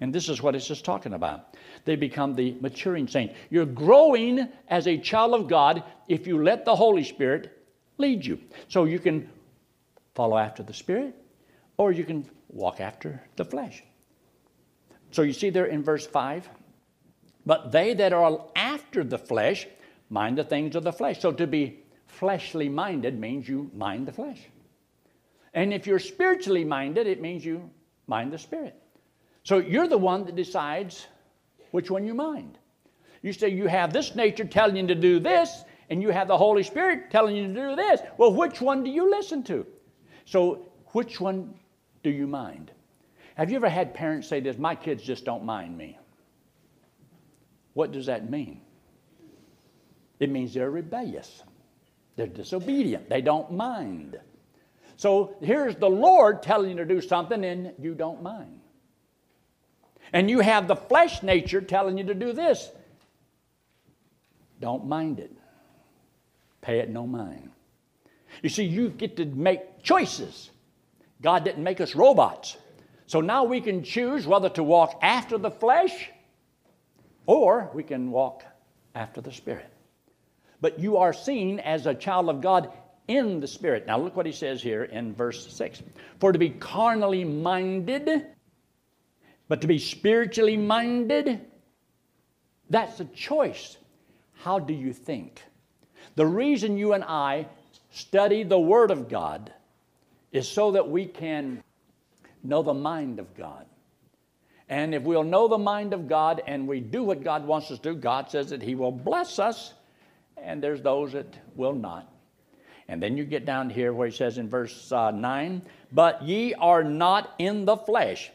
And 0.00 0.12
this 0.12 0.28
is 0.28 0.42
what 0.42 0.56
it's 0.56 0.66
just 0.66 0.84
talking 0.84 1.14
about. 1.14 1.51
They 1.84 1.96
become 1.96 2.34
the 2.34 2.56
maturing 2.60 3.08
saint. 3.08 3.32
You're 3.50 3.66
growing 3.66 4.48
as 4.68 4.86
a 4.86 4.98
child 4.98 5.34
of 5.34 5.48
God 5.48 5.82
if 6.08 6.26
you 6.26 6.42
let 6.42 6.64
the 6.64 6.76
Holy 6.76 7.04
Spirit 7.04 7.58
lead 7.98 8.24
you. 8.24 8.38
So 8.68 8.84
you 8.84 8.98
can 8.98 9.28
follow 10.14 10.38
after 10.38 10.62
the 10.62 10.74
Spirit 10.74 11.14
or 11.76 11.92
you 11.92 12.04
can 12.04 12.28
walk 12.48 12.80
after 12.80 13.22
the 13.36 13.44
flesh. 13.44 13.82
So 15.10 15.22
you 15.22 15.32
see 15.32 15.50
there 15.50 15.66
in 15.66 15.82
verse 15.82 16.06
5 16.06 16.48
but 17.44 17.72
they 17.72 17.94
that 17.94 18.12
are 18.12 18.44
after 18.54 19.02
the 19.02 19.18
flesh 19.18 19.66
mind 20.10 20.38
the 20.38 20.44
things 20.44 20.76
of 20.76 20.84
the 20.84 20.92
flesh. 20.92 21.20
So 21.20 21.32
to 21.32 21.46
be 21.46 21.80
fleshly 22.06 22.68
minded 22.68 23.18
means 23.18 23.48
you 23.48 23.70
mind 23.74 24.06
the 24.06 24.12
flesh. 24.12 24.40
And 25.54 25.72
if 25.72 25.86
you're 25.86 25.98
spiritually 25.98 26.64
minded, 26.64 27.06
it 27.06 27.20
means 27.20 27.44
you 27.44 27.70
mind 28.06 28.32
the 28.32 28.38
spirit. 28.38 28.80
So 29.44 29.58
you're 29.58 29.88
the 29.88 29.98
one 29.98 30.24
that 30.26 30.36
decides 30.36 31.06
which 31.72 31.90
one 31.90 32.06
you 32.06 32.14
mind. 32.14 32.58
You 33.22 33.32
say 33.32 33.48
you 33.48 33.66
have 33.66 33.92
this 33.92 34.14
nature 34.14 34.44
telling 34.44 34.76
you 34.76 34.86
to 34.86 34.94
do 34.94 35.18
this, 35.18 35.64
and 35.90 36.00
you 36.00 36.10
have 36.10 36.28
the 36.28 36.38
Holy 36.38 36.62
Spirit 36.62 37.10
telling 37.10 37.36
you 37.36 37.48
to 37.48 37.54
do 37.54 37.76
this. 37.76 38.00
Well, 38.16 38.32
which 38.32 38.60
one 38.60 38.84
do 38.84 38.90
you 38.90 39.10
listen 39.10 39.42
to? 39.44 39.66
So, 40.24 40.72
which 40.92 41.20
one 41.20 41.54
do 42.02 42.10
you 42.10 42.26
mind? 42.26 42.70
Have 43.34 43.50
you 43.50 43.56
ever 43.56 43.68
had 43.68 43.94
parents 43.94 44.28
say 44.28 44.40
this? 44.40 44.58
My 44.58 44.74
kids 44.74 45.02
just 45.02 45.24
don't 45.24 45.44
mind 45.44 45.76
me. 45.76 45.98
What 47.74 47.92
does 47.92 48.06
that 48.06 48.30
mean? 48.30 48.60
It 50.20 50.30
means 50.30 50.54
they're 50.54 50.70
rebellious. 50.70 51.42
They're 52.16 52.26
disobedient. 52.26 53.08
They 53.08 53.22
don't 53.22 53.50
mind. 53.52 54.18
So 54.96 55.36
here's 55.40 55.74
the 55.76 55.88
Lord 55.88 56.42
telling 56.42 56.70
you 56.70 56.76
to 56.76 56.84
do 56.84 57.00
something 57.00 57.44
and 57.44 57.72
you 57.80 57.94
don't 57.94 58.22
mind. 58.22 58.61
And 60.12 60.28
you 60.28 60.40
have 60.40 60.68
the 60.68 60.76
flesh 60.76 61.22
nature 61.22 61.60
telling 61.60 61.96
you 61.98 62.04
to 62.04 62.14
do 62.14 62.32
this. 62.32 62.70
Don't 64.60 64.86
mind 64.86 65.18
it. 65.18 65.32
Pay 66.60 66.78
it 66.78 66.90
no 66.90 67.06
mind. 67.06 67.50
You 68.42 68.48
see, 68.48 68.64
you 68.64 68.88
get 68.90 69.16
to 69.16 69.24
make 69.24 69.82
choices. 69.82 70.50
God 71.20 71.44
didn't 71.44 71.64
make 71.64 71.80
us 71.80 71.94
robots. 71.94 72.56
So 73.06 73.20
now 73.20 73.44
we 73.44 73.60
can 73.60 73.82
choose 73.82 74.26
whether 74.26 74.48
to 74.50 74.62
walk 74.62 74.98
after 75.02 75.38
the 75.38 75.50
flesh 75.50 76.10
or 77.26 77.70
we 77.74 77.82
can 77.82 78.10
walk 78.10 78.44
after 78.94 79.20
the 79.20 79.32
Spirit. 79.32 79.68
But 80.60 80.78
you 80.78 80.96
are 80.96 81.12
seen 81.12 81.58
as 81.60 81.86
a 81.86 81.94
child 81.94 82.28
of 82.28 82.40
God 82.40 82.72
in 83.08 83.40
the 83.40 83.46
Spirit. 83.46 83.86
Now 83.86 83.98
look 83.98 84.16
what 84.16 84.26
he 84.26 84.32
says 84.32 84.62
here 84.62 84.84
in 84.84 85.14
verse 85.14 85.52
6 85.52 85.82
For 86.20 86.32
to 86.32 86.38
be 86.38 86.50
carnally 86.50 87.24
minded, 87.24 88.26
but 89.48 89.60
to 89.60 89.66
be 89.66 89.78
spiritually 89.78 90.56
minded, 90.56 91.40
that's 92.70 93.00
a 93.00 93.04
choice. 93.06 93.76
How 94.34 94.58
do 94.58 94.72
you 94.72 94.92
think? 94.92 95.42
The 96.14 96.26
reason 96.26 96.76
you 96.76 96.92
and 96.92 97.04
I 97.04 97.46
study 97.90 98.42
the 98.42 98.58
Word 98.58 98.90
of 98.90 99.08
God 99.08 99.52
is 100.32 100.48
so 100.48 100.72
that 100.72 100.88
we 100.88 101.06
can 101.06 101.62
know 102.42 102.62
the 102.62 102.74
mind 102.74 103.18
of 103.18 103.34
God. 103.36 103.66
And 104.68 104.94
if 104.94 105.02
we'll 105.02 105.22
know 105.22 105.48
the 105.48 105.58
mind 105.58 105.92
of 105.92 106.08
God 106.08 106.42
and 106.46 106.66
we 106.66 106.80
do 106.80 107.04
what 107.04 107.22
God 107.22 107.46
wants 107.46 107.70
us 107.70 107.78
to 107.80 107.92
do, 107.92 107.94
God 107.94 108.30
says 108.30 108.50
that 108.50 108.62
He 108.62 108.74
will 108.74 108.90
bless 108.90 109.38
us, 109.38 109.74
and 110.38 110.62
there's 110.62 110.80
those 110.80 111.12
that 111.12 111.26
will 111.54 111.74
not. 111.74 112.10
And 112.88 113.02
then 113.02 113.16
you 113.16 113.24
get 113.24 113.44
down 113.44 113.68
here 113.70 113.92
where 113.92 114.08
He 114.08 114.16
says 114.16 114.38
in 114.38 114.48
verse 114.48 114.90
uh, 114.90 115.10
9, 115.10 115.62
But 115.92 116.22
ye 116.22 116.54
are 116.54 116.82
not 116.82 117.34
in 117.38 117.64
the 117.66 117.76
flesh, 117.76 118.30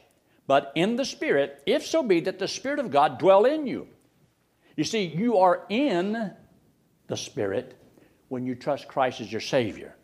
but 0.47 0.71
in 0.75 0.95
the 0.95 1.05
Spirit, 1.05 1.61
if 1.65 1.85
so 1.85 2.01
be 2.01 2.21
that 2.21 2.39
the 2.39 2.47
Spirit 2.47 2.79
of 2.79 2.89
God 2.89 3.19
dwell 3.19 3.45
in 3.45 3.67
you. 3.67 3.87
You 4.77 4.85
see, 4.85 5.03
you 5.03 5.37
are 5.37 5.65
in 5.69 6.31
the 7.07 7.17
Spirit 7.17 7.75
when 8.29 8.45
you 8.45 8.55
trust 8.55 8.87
Christ 8.87 9.21
as 9.21 9.31
your 9.31 9.41
Savior. 9.41 9.95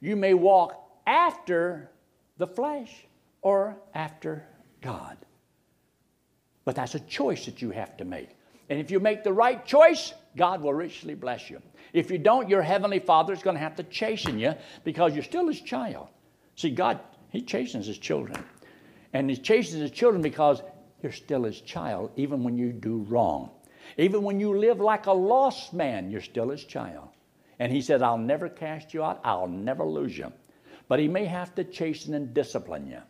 You 0.00 0.14
may 0.16 0.34
walk 0.34 1.00
after 1.06 1.90
the 2.38 2.46
flesh 2.46 2.92
or 3.42 3.76
after 3.94 4.46
God. 4.80 5.16
But 6.64 6.76
that's 6.76 6.94
a 6.94 7.00
choice 7.00 7.46
that 7.46 7.62
you 7.62 7.70
have 7.70 7.96
to 7.96 8.04
make. 8.04 8.30
And 8.68 8.80
if 8.80 8.90
you 8.90 9.00
make 9.00 9.24
the 9.24 9.32
right 9.32 9.64
choice, 9.64 10.12
God 10.36 10.62
will 10.62 10.74
richly 10.74 11.14
bless 11.14 11.48
you. 11.48 11.62
If 11.92 12.10
you 12.10 12.18
don't, 12.18 12.48
your 12.48 12.62
Heavenly 12.62 12.98
Father 12.98 13.32
is 13.32 13.42
going 13.42 13.54
to 13.54 13.62
have 13.62 13.76
to 13.76 13.84
chasten 13.84 14.38
you 14.38 14.54
because 14.84 15.14
you're 15.14 15.22
still 15.24 15.46
His 15.46 15.60
child. 15.60 16.08
See, 16.56 16.70
God, 16.70 17.00
He 17.30 17.42
chastens 17.42 17.86
His 17.86 17.98
children. 17.98 18.44
And 19.16 19.30
He 19.30 19.36
chases 19.38 19.80
His 19.80 19.90
children 19.90 20.20
because 20.20 20.62
you're 21.02 21.10
still 21.10 21.44
His 21.44 21.62
child, 21.62 22.10
even 22.16 22.44
when 22.44 22.58
you 22.58 22.70
do 22.70 22.98
wrong. 23.08 23.48
Even 23.96 24.22
when 24.22 24.40
you 24.40 24.58
live 24.58 24.78
like 24.78 25.06
a 25.06 25.12
lost 25.12 25.72
man, 25.72 26.10
you're 26.10 26.20
still 26.20 26.50
His 26.50 26.64
child. 26.64 27.08
And 27.58 27.72
He 27.72 27.80
said, 27.80 28.02
I'll 28.02 28.18
never 28.18 28.50
cast 28.50 28.92
you 28.92 29.02
out, 29.02 29.22
I'll 29.24 29.48
never 29.48 29.84
lose 29.84 30.18
you. 30.18 30.30
But 30.86 30.98
He 30.98 31.08
may 31.08 31.24
have 31.24 31.54
to 31.54 31.64
chasten 31.64 32.12
and 32.12 32.34
discipline 32.34 32.88
you. 32.88 33.00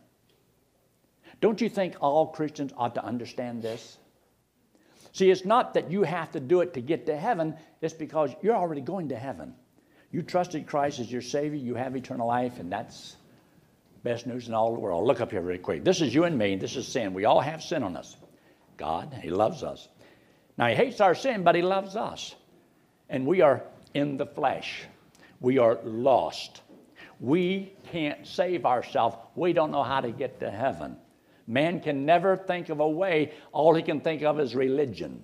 Don't 1.41 1.59
you 1.59 1.67
think 1.67 1.97
all 1.99 2.27
Christians 2.27 2.71
ought 2.77 2.95
to 2.95 3.03
understand 3.03 3.61
this? 3.61 3.97
See, 5.11 5.29
it's 5.29 5.43
not 5.43 5.73
that 5.73 5.91
you 5.91 6.03
have 6.03 6.31
to 6.31 6.39
do 6.39 6.61
it 6.61 6.73
to 6.75 6.81
get 6.81 7.05
to 7.07 7.17
heaven, 7.17 7.53
it's 7.81 7.93
because 7.93 8.33
you're 8.41 8.55
already 8.55 8.81
going 8.81 9.09
to 9.09 9.17
heaven. 9.17 9.53
You 10.11 10.21
trusted 10.21 10.67
Christ 10.67 10.99
as 10.99 11.11
your 11.11 11.21
Savior, 11.21 11.59
you 11.59 11.75
have 11.75 11.97
eternal 11.97 12.29
life, 12.29 12.61
and 12.61 12.71
that's 12.71 13.17
best 14.07 14.25
news 14.25 14.47
in 14.47 14.53
all 14.53 14.73
the 14.73 14.79
world. 14.79 15.05
Look 15.05 15.19
up 15.19 15.31
here 15.31 15.41
really 15.41 15.59
quick. 15.59 15.83
This 15.83 15.99
is 15.99 16.15
you 16.15 16.23
and 16.23 16.37
me, 16.37 16.55
this 16.55 16.77
is 16.77 16.87
sin. 16.87 17.13
We 17.13 17.25
all 17.25 17.41
have 17.41 17.61
sin 17.61 17.83
on 17.83 17.97
us. 17.97 18.15
God, 18.77 19.13
He 19.21 19.29
loves 19.29 19.63
us. 19.63 19.89
Now, 20.57 20.67
He 20.67 20.75
hates 20.75 21.01
our 21.01 21.13
sin, 21.13 21.43
but 21.43 21.55
He 21.55 21.61
loves 21.61 21.97
us. 21.97 22.33
And 23.09 23.27
we 23.27 23.41
are 23.41 23.63
in 23.93 24.15
the 24.15 24.25
flesh, 24.25 24.85
we 25.41 25.57
are 25.57 25.77
lost. 25.83 26.61
We 27.19 27.73
can't 27.91 28.27
save 28.27 28.65
ourselves, 28.65 29.17
we 29.35 29.51
don't 29.51 29.71
know 29.71 29.83
how 29.83 30.01
to 30.01 30.11
get 30.11 30.39
to 30.39 30.51
heaven. 30.51 30.97
Man 31.47 31.79
can 31.79 32.05
never 32.05 32.37
think 32.37 32.69
of 32.69 32.79
a 32.79 32.87
way. 32.87 33.33
All 33.51 33.73
he 33.73 33.81
can 33.81 34.01
think 34.01 34.21
of 34.21 34.39
is 34.39 34.53
religion. 34.53 35.23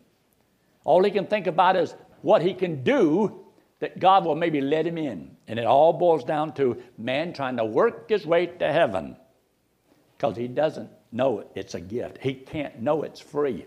All 0.85 1.03
he 1.03 1.11
can 1.11 1.27
think 1.27 1.47
about 1.47 1.75
is 1.75 1.93
what 2.21 2.41
he 2.41 2.53
can 2.53 2.83
do 2.83 3.42
that 3.83 3.99
God 3.99 4.23
will 4.23 4.35
maybe 4.35 4.61
let 4.61 4.87
him 4.87 4.97
in. 4.97 5.35
And 5.45 5.59
it 5.59 5.65
all 5.65 5.91
boils 5.91 6.23
down 6.23 6.53
to 6.53 6.81
man 6.97 7.33
trying 7.33 7.57
to 7.57 7.65
work 7.65 8.07
his 8.07 8.25
way 8.25 8.45
to 8.45 8.71
heaven 8.71 9.17
because 10.15 10.37
he 10.37 10.47
doesn't 10.47 10.89
know 11.11 11.43
it's 11.53 11.75
a 11.75 11.81
gift. 11.81 12.17
He 12.21 12.33
can't 12.33 12.81
know 12.81 13.03
it's 13.03 13.19
free. 13.19 13.65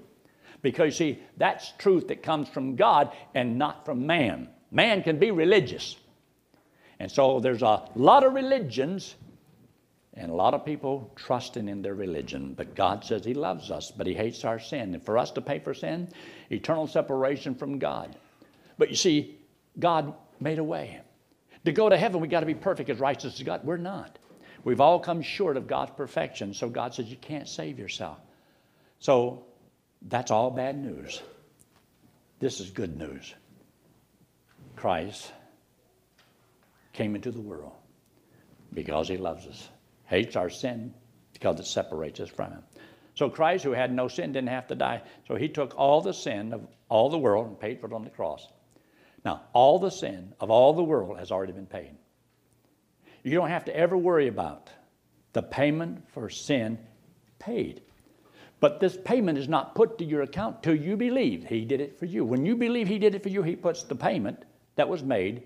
Because, 0.62 0.96
see, 0.96 1.18
that's 1.36 1.70
truth 1.72 2.08
that 2.08 2.22
comes 2.22 2.48
from 2.48 2.76
God 2.76 3.14
and 3.34 3.58
not 3.58 3.84
from 3.84 4.06
man. 4.06 4.48
Man 4.70 5.02
can 5.02 5.18
be 5.18 5.32
religious. 5.32 5.96
And 6.98 7.12
so 7.12 7.38
there's 7.38 7.60
a 7.60 7.86
lot 7.94 8.24
of 8.24 8.32
religions 8.32 9.16
and 10.14 10.30
a 10.30 10.34
lot 10.34 10.54
of 10.54 10.64
people 10.64 11.12
trusting 11.14 11.68
in 11.68 11.82
their 11.82 11.94
religion, 11.94 12.54
but 12.54 12.74
God 12.74 13.04
says 13.04 13.22
He 13.22 13.34
loves 13.34 13.70
us, 13.70 13.90
but 13.90 14.06
He 14.06 14.14
hates 14.14 14.46
our 14.46 14.58
sin. 14.58 14.94
And 14.94 15.04
for 15.04 15.18
us 15.18 15.30
to 15.32 15.42
pay 15.42 15.58
for 15.58 15.74
sin, 15.74 16.08
eternal 16.48 16.86
separation 16.86 17.54
from 17.54 17.78
God. 17.78 18.16
But 18.78 18.88
you 18.88 18.96
see, 18.96 19.35
God 19.78 20.14
made 20.40 20.58
a 20.58 20.64
way. 20.64 21.00
To 21.64 21.72
go 21.72 21.88
to 21.88 21.96
heaven, 21.96 22.20
we 22.20 22.28
got 22.28 22.40
to 22.40 22.46
be 22.46 22.54
perfect 22.54 22.90
as 22.90 22.98
righteous 22.98 23.34
as 23.34 23.42
God. 23.42 23.64
We're 23.64 23.76
not. 23.76 24.18
We've 24.64 24.80
all 24.80 24.98
come 24.98 25.22
short 25.22 25.56
of 25.56 25.66
God's 25.66 25.92
perfection, 25.96 26.54
so 26.54 26.68
God 26.68 26.94
says 26.94 27.06
you 27.06 27.16
can't 27.16 27.48
save 27.48 27.78
yourself. 27.78 28.18
So 28.98 29.46
that's 30.02 30.30
all 30.30 30.50
bad 30.50 30.76
news. 30.76 31.22
This 32.38 32.60
is 32.60 32.70
good 32.70 32.96
news. 32.96 33.34
Christ 34.76 35.32
came 36.92 37.14
into 37.14 37.30
the 37.30 37.40
world 37.40 37.72
because 38.72 39.08
He 39.08 39.16
loves 39.16 39.46
us 39.46 39.68
hates 40.06 40.36
our 40.36 40.50
sin 40.50 40.94
because 41.32 41.60
it 41.60 41.66
separates 41.66 42.20
us 42.20 42.30
from 42.30 42.52
Him. 42.52 42.62
So 43.14 43.28
Christ, 43.28 43.64
who 43.64 43.72
had 43.72 43.92
no 43.92 44.08
sin, 44.08 44.32
didn't 44.32 44.48
have 44.48 44.68
to 44.68 44.74
die. 44.74 45.02
So 45.28 45.36
He 45.36 45.48
took 45.48 45.76
all 45.76 46.00
the 46.00 46.14
sin 46.14 46.52
of 46.52 46.66
all 46.88 47.10
the 47.10 47.18
world 47.18 47.46
and 47.46 47.58
paid 47.58 47.80
for 47.80 47.86
it 47.86 47.92
on 47.92 48.04
the 48.04 48.10
cross. 48.10 48.46
Now, 49.26 49.42
all 49.52 49.80
the 49.80 49.90
sin 49.90 50.32
of 50.38 50.50
all 50.50 50.72
the 50.72 50.84
world 50.84 51.18
has 51.18 51.32
already 51.32 51.52
been 51.52 51.66
paid. 51.66 51.90
You 53.24 53.34
don't 53.34 53.48
have 53.48 53.64
to 53.64 53.76
ever 53.76 53.96
worry 53.96 54.28
about 54.28 54.70
the 55.32 55.42
payment 55.42 56.08
for 56.12 56.30
sin 56.30 56.78
paid. 57.40 57.82
But 58.60 58.78
this 58.78 58.96
payment 58.96 59.36
is 59.36 59.48
not 59.48 59.74
put 59.74 59.98
to 59.98 60.04
your 60.04 60.22
account 60.22 60.62
till 60.62 60.76
you 60.76 60.96
believe 60.96 61.44
He 61.44 61.64
did 61.64 61.80
it 61.80 61.98
for 61.98 62.06
you. 62.06 62.24
When 62.24 62.46
you 62.46 62.54
believe 62.54 62.86
He 62.86 63.00
did 63.00 63.16
it 63.16 63.22
for 63.24 63.28
you, 63.28 63.42
He 63.42 63.56
puts 63.56 63.82
the 63.82 63.96
payment 63.96 64.44
that 64.76 64.88
was 64.88 65.02
made 65.02 65.42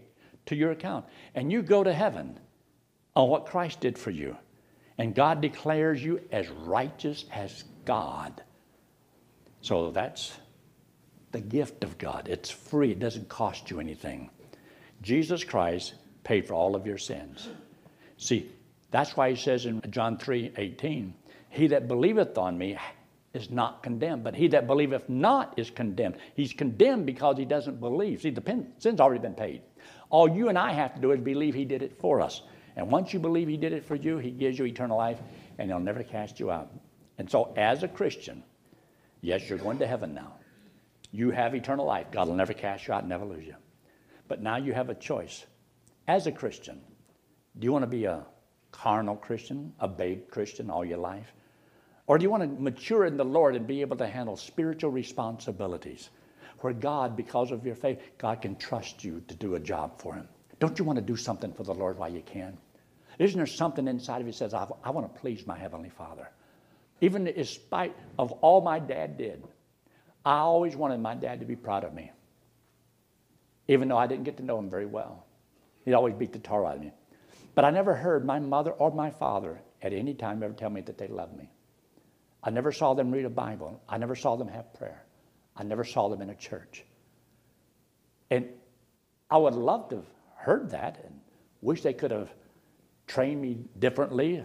to 0.47 0.55
your 0.55 0.73
account. 0.73 1.07
And 1.35 1.51
you 1.51 1.63
go 1.63 1.83
to 1.83 1.93
heaven 1.93 2.39
on 3.17 3.31
what 3.31 3.47
Christ 3.47 3.81
did 3.81 3.97
for 3.97 4.11
you 4.11 4.37
and 4.99 5.15
God 5.15 5.41
declares 5.41 6.05
you 6.05 6.21
as 6.31 6.51
righteous 6.51 7.25
as 7.33 7.65
God. 7.87 8.43
So 9.63 9.91
that's 9.91 10.31
the 11.33 11.41
gift 11.41 11.85
of 11.85 11.99
God. 11.99 12.29
It's 12.29 12.51
free, 12.51 12.93
it 12.93 12.99
doesn't 12.99 13.29
cost 13.29 13.71
you 13.71 13.81
anything. 13.81 14.31
Jesus 15.03 15.45
Christ 15.45 15.95
paid 16.25 16.47
for 16.47 16.55
all 16.55 16.75
of 16.75 16.87
your 16.87 16.99
sins. 16.99 17.49
See, 18.17 18.51
that's 18.91 19.17
why 19.17 19.31
he 19.31 19.37
says 19.37 19.67
in 19.67 19.83
John 19.91 20.19
3 20.19 20.53
18, 20.57 21.15
He 21.49 21.67
that 21.69 21.89
believeth 21.89 22.37
on 22.37 22.59
me 22.59 22.77
is 23.33 23.51
not 23.51 23.83
condemned, 23.83 24.25
but 24.25 24.35
he 24.35 24.49
that 24.49 24.67
believeth 24.67 25.09
not 25.09 25.55
is 25.57 25.71
condemned. 25.71 26.17
He's 26.35 26.53
condemned 26.53 27.07
because 27.07 27.39
he 27.39 27.45
doesn't 27.45 27.81
believe. 27.81 28.23
See, 28.23 28.31
the 28.31 28.67
sin's 28.79 29.01
already 29.01 29.23
been 29.23 29.35
paid. 29.35 29.63
All 30.11 30.29
you 30.29 30.49
and 30.49 30.59
I 30.59 30.73
have 30.73 30.95
to 30.95 31.01
do 31.01 31.13
is 31.13 31.21
believe 31.21 31.55
he 31.55 31.65
did 31.65 31.83
it 31.83 31.97
for 32.01 32.21
us. 32.21 32.43
And 32.77 32.91
once 32.91 33.13
you 33.13 33.19
believe 33.19 33.49
He 33.49 33.57
did 33.57 33.73
it 33.73 33.85
for 33.85 33.95
you, 33.95 34.19
He 34.19 34.31
gives 34.31 34.59
you 34.59 34.65
eternal 34.65 34.97
life 34.97 35.19
and 35.59 35.69
He'll 35.69 35.81
never 35.81 36.03
cast 36.03 36.41
you 36.41 36.51
out. 36.51 36.71
And 37.19 37.31
so, 37.31 37.53
as 37.57 37.83
a 37.83 37.89
Christian, 37.89 38.43
yes, 39.21 39.49
you're 39.49 39.59
going 39.59 39.79
to 39.79 39.87
heaven 39.87 40.15
now. 40.15 40.33
You 41.13 41.31
have 41.31 41.55
eternal 41.55 41.87
life. 41.87 42.07
God 42.11 42.29
will 42.29 42.37
never 42.37 42.53
cast 42.53 42.87
you 42.87 42.95
out, 42.95 43.07
never 43.07 43.25
lose 43.25 43.47
you. 43.47 43.57
But 44.29 44.43
now 44.43 44.57
you 44.57 44.73
have 44.73 44.91
a 44.91 44.95
choice. 44.95 45.45
As 46.07 46.27
a 46.27 46.33
Christian, 46.33 46.81
do 47.59 47.65
you 47.65 47.73
want 47.73 47.83
to 47.83 47.89
be 47.89 48.05
a 48.05 48.25
carnal 48.71 49.17
Christian, 49.17 49.73
a 49.81 49.89
babe 49.89 50.29
Christian 50.31 50.71
all 50.71 50.85
your 50.85 50.99
life? 50.99 51.33
Or 52.07 52.19
do 52.19 52.25
you 52.25 52.31
want 52.31 52.43
to 52.43 52.63
mature 52.63 53.05
in 53.05 53.17
the 53.17 53.25
Lord 53.25 53.55
and 53.55 53.67
be 53.67 53.81
able 53.81 53.97
to 53.99 54.07
handle 54.07 54.37
spiritual 54.37 54.91
responsibilities 54.91 56.11
where 56.61 56.73
God, 56.73 57.17
because 57.17 57.51
of 57.51 57.65
your 57.65 57.75
faith, 57.75 58.01
God 58.19 58.43
can 58.43 58.57
trust 58.57 59.05
you 59.05 59.23
to 59.29 59.35
do 59.35 59.55
a 59.55 59.61
job 59.61 60.01
for 60.01 60.15
Him? 60.15 60.29
Don't 60.59 60.79
you 60.79 60.85
want 60.85 60.97
to 60.97 61.05
do 61.05 61.17
something 61.17 61.53
for 61.53 61.63
the 61.63 61.75
Lord 61.75 61.99
while 61.99 62.13
you 62.13 62.23
can? 62.23 62.57
Isn't 63.19 63.37
there 63.37 63.47
something 63.47 63.87
inside 63.87 64.21
of 64.21 64.27
you 64.27 64.33
that 64.33 64.39
says, 64.39 64.55
I, 64.55 64.67
I 64.83 64.91
want 64.91 65.13
to 65.13 65.21
please 65.21 65.47
my 65.47 65.59
Heavenly 65.59 65.91
Father? 65.91 66.29
Even 67.01 67.27
in 67.27 67.45
spite 67.45 67.97
of 68.19 68.33
all 68.33 68.61
my 68.61 68.79
dad 68.79 69.17
did, 69.17 69.43
I 70.25 70.39
always 70.39 70.77
wanted 70.77 71.01
my 71.01 71.15
dad 71.15 71.41
to 71.41 71.47
be 71.47 71.57
proud 71.57 71.85
of 71.85 71.95
me, 71.95 72.11
even 73.69 73.89
though 73.89 73.97
I 73.97 74.07
didn't 74.07 74.25
get 74.25 74.37
to 74.39 74.43
know 74.43 74.59
him 74.59 74.69
very 74.69 74.87
well. 74.87 75.27
He'd 75.85 75.95
always 75.95 76.15
beat 76.15 76.33
the 76.33 76.39
tar 76.39 76.67
out 76.67 76.77
of 76.77 76.83
me. 76.83 76.93
But 77.55 77.65
I 77.65 77.71
never 77.71 77.95
heard 77.95 78.25
my 78.25 78.39
mother 78.39 78.71
or 78.71 78.91
my 78.91 79.11
father 79.11 79.61
at 79.83 79.93
any 79.93 80.15
time 80.15 80.43
ever 80.43 80.53
tell 80.53 80.71
me 80.71 80.83
that 80.83 80.99
they 80.99 81.09
loved 81.09 81.37
me. 81.37 81.51
I 82.43 82.51
never 82.51 82.73
saw 82.73 82.95
them 82.95 83.11
read 83.11 83.25
a 83.25 83.31
Bible. 83.31 83.83
I 83.89 83.99
never 83.99 84.15
saw 84.15 84.37
them 84.37 84.49
have 84.49 84.73
prayer. 84.75 85.05
I 85.57 85.63
never 85.63 85.85
saw 85.85 86.09
them 86.09 86.23
in 86.23 86.31
a 86.31 86.35
church. 86.35 86.85
And 88.31 88.49
I 89.31 89.37
would 89.37 89.55
love 89.55 89.89
to 89.91 89.97
have 89.97 90.07
heard 90.37 90.71
that 90.71 91.01
and 91.05 91.21
wish 91.61 91.83
they 91.83 91.93
could 91.93 92.11
have 92.11 92.31
trained 93.07 93.41
me 93.41 93.59
differently. 93.79 94.45